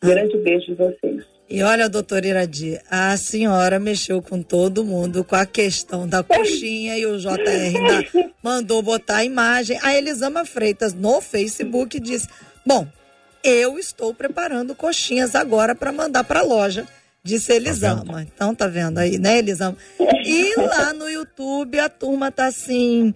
[0.00, 1.24] Grande beijo em vocês.
[1.50, 6.98] E olha, doutora Iradi, a senhora mexeu com todo mundo com a questão da coxinha
[6.98, 8.04] e o JR ainda
[8.42, 9.78] mandou botar a imagem.
[9.82, 12.28] A Elisama Freitas no Facebook disse:
[12.66, 12.86] Bom,
[13.42, 16.86] eu estou preparando coxinhas agora para mandar para a loja.
[17.24, 18.22] Disse Elisama.
[18.22, 19.76] Então tá vendo aí, né, Elisama?
[20.24, 23.14] E lá no YouTube a turma tá assim.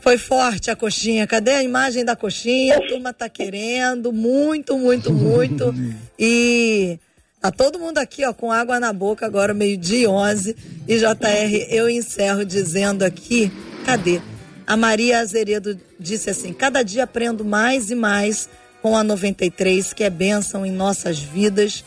[0.00, 1.26] Foi forte a coxinha.
[1.26, 2.76] Cadê a imagem da coxinha?
[2.76, 5.74] A turma tá querendo muito, muito, muito.
[6.18, 6.98] E
[7.42, 10.56] tá todo mundo aqui, ó, com água na boca agora, meio-dia 11.
[10.88, 13.52] E JR, eu encerro dizendo aqui,
[13.84, 14.22] cadê?
[14.66, 18.48] A Maria Azeredo disse assim: "Cada dia aprendo mais e mais
[18.80, 21.84] com a 93, que é bênção em nossas vidas."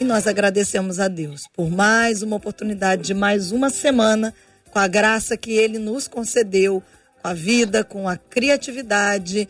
[0.00, 4.32] E nós agradecemos a Deus por mais uma oportunidade de mais uma semana,
[4.70, 6.80] com a graça que Ele nos concedeu,
[7.22, 9.48] a vida, com a criatividade,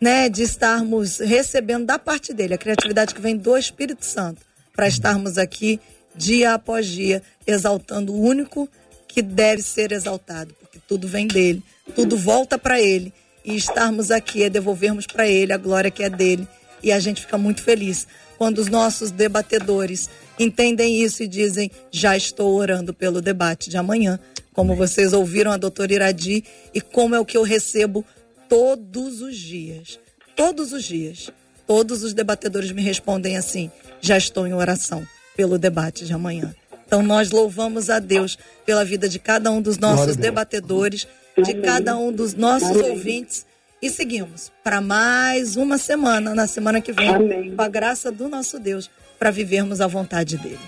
[0.00, 4.42] né, de estarmos recebendo da parte dele, a criatividade que vem do Espírito Santo,
[4.74, 5.80] para estarmos aqui
[6.14, 8.68] dia após dia, exaltando o único
[9.08, 11.62] que deve ser exaltado, porque tudo vem dele,
[11.94, 13.12] tudo volta para ele.
[13.44, 16.48] E estarmos aqui é devolvermos para ele a glória que é dele.
[16.82, 18.06] E a gente fica muito feliz
[18.38, 24.18] quando os nossos debatedores entendem isso e dizem: já estou orando pelo debate de amanhã.
[24.54, 28.04] Como vocês ouviram a doutora Iradi, e como é o que eu recebo
[28.48, 29.98] todos os dias.
[30.34, 31.30] Todos os dias.
[31.66, 36.54] Todos os debatedores me respondem assim: já estou em oração pelo debate de amanhã.
[36.86, 41.96] Então nós louvamos a Deus pela vida de cada um dos nossos debatedores, de cada
[41.96, 43.46] um dos nossos ouvintes.
[43.82, 47.54] E seguimos para mais uma semana, na semana que vem, Amém.
[47.54, 48.88] com a graça do nosso Deus,
[49.18, 50.60] para vivermos a vontade dele.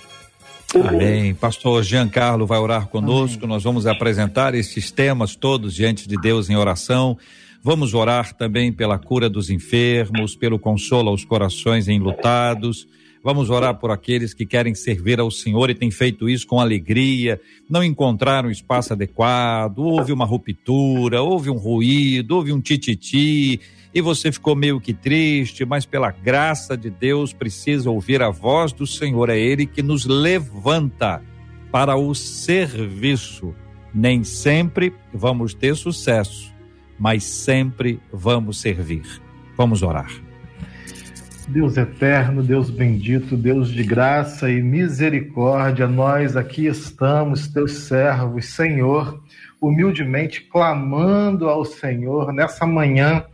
[0.74, 1.34] Amém.
[1.34, 3.46] Pastor Giancarlo vai orar conosco.
[3.46, 7.16] Nós vamos apresentar esses temas todos diante de Deus em oração.
[7.62, 12.86] Vamos orar também pela cura dos enfermos, pelo consolo aos corações enlutados.
[13.26, 17.40] Vamos orar por aqueles que querem servir ao Senhor e têm feito isso com alegria,
[17.68, 23.60] não encontraram espaço adequado, houve uma ruptura, houve um ruído, houve um tititi,
[23.96, 28.70] e você ficou meio que triste, mas pela graça de Deus precisa ouvir a voz
[28.70, 29.30] do Senhor.
[29.30, 31.22] É Ele que nos levanta
[31.72, 33.54] para o serviço.
[33.94, 36.54] Nem sempre vamos ter sucesso,
[36.98, 39.00] mas sempre vamos servir.
[39.56, 40.10] Vamos orar.
[41.48, 49.22] Deus eterno, Deus bendito, Deus de graça e misericórdia, nós aqui estamos, teus servos, Senhor,
[49.58, 53.24] humildemente clamando ao Senhor nessa manhã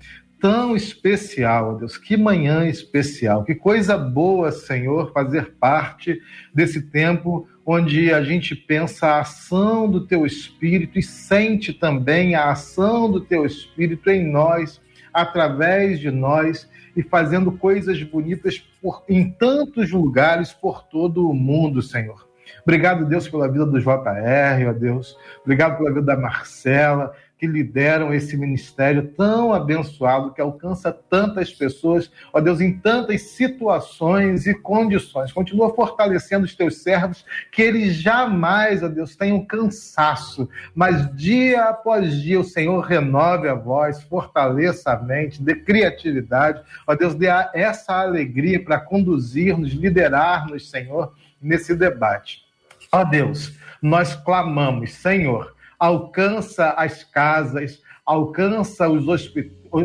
[0.43, 1.97] tão especial, Deus.
[1.97, 6.21] Que manhã especial, que coisa boa, Senhor, fazer parte
[6.53, 12.51] desse tempo onde a gente pensa a ação do teu Espírito e sente também a
[12.51, 14.81] ação do teu Espírito em nós,
[15.15, 21.81] através de nós e fazendo coisas bonitas por, em tantos lugares por todo o mundo,
[21.81, 22.29] Senhor.
[22.65, 25.17] Obrigado, Deus, pela vida do JR, ó Deus.
[25.43, 32.09] Obrigado pela vida da Marcela que lideram esse ministério tão abençoado que alcança tantas pessoas,
[32.33, 35.33] ó Deus, em tantas situações e condições.
[35.33, 42.23] Continua fortalecendo os teus servos, que eles jamais, ó Deus, tenham cansaço, mas dia após
[42.23, 48.03] dia o Senhor renove a voz, fortaleça a mente, dê criatividade, ó Deus, dê essa
[48.03, 51.13] alegria para conduzir-nos, liderar-nos, Senhor,
[51.43, 52.45] nesse debate.
[52.93, 55.53] Ó Deus, nós clamamos, Senhor,
[55.83, 59.09] alcança as casas, alcança os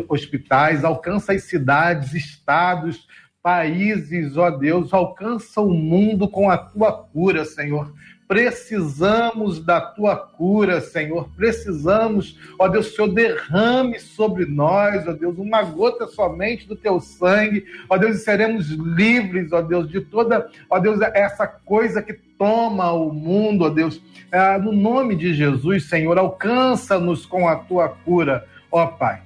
[0.08, 3.08] hospitais, alcança as cidades, estados,
[3.42, 7.92] países, ó Deus, alcança o mundo com a tua cura, Senhor.
[8.28, 11.30] Precisamos da tua cura, Senhor.
[11.34, 17.64] Precisamos, ó Deus, Senhor derrame sobre nós, ó Deus, uma gota somente do teu sangue,
[17.88, 22.92] ó Deus, e seremos livres, ó Deus, de toda, ó Deus, essa coisa que toma
[22.92, 24.02] o mundo, ó Deus.
[24.30, 29.22] É, no nome de Jesus, Senhor, alcança-nos com a tua cura, ó Pai.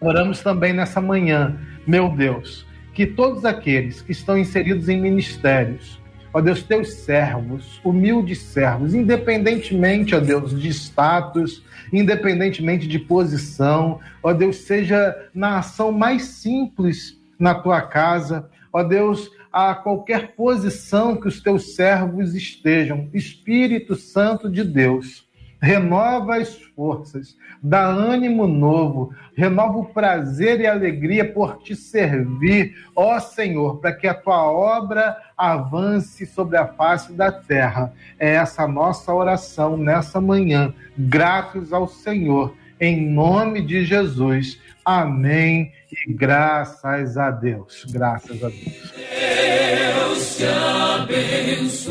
[0.00, 2.64] Oramos também nessa manhã, meu Deus,
[2.94, 5.99] que todos aqueles que estão inseridos em ministérios,
[6.32, 11.62] ó Deus, teus servos, humildes servos, independentemente, ó Deus, de status,
[11.92, 19.30] independentemente de posição, ó Deus, seja na ação mais simples na tua casa, ó Deus,
[19.52, 25.28] a qualquer posição que os teus servos estejam, Espírito Santo de Deus,
[25.60, 33.20] renova as forças, dá ânimo novo, renova o prazer e alegria por te servir, ó
[33.20, 37.92] Senhor, para que a tua obra avance sobre a face da terra.
[38.18, 44.58] É essa nossa oração nessa manhã, gratos ao Senhor, em nome de Jesus.
[44.84, 45.72] Amém.
[45.92, 47.84] E graças a Deus.
[47.90, 48.94] Graças a Deus.
[48.96, 51.90] Deus te abençoe.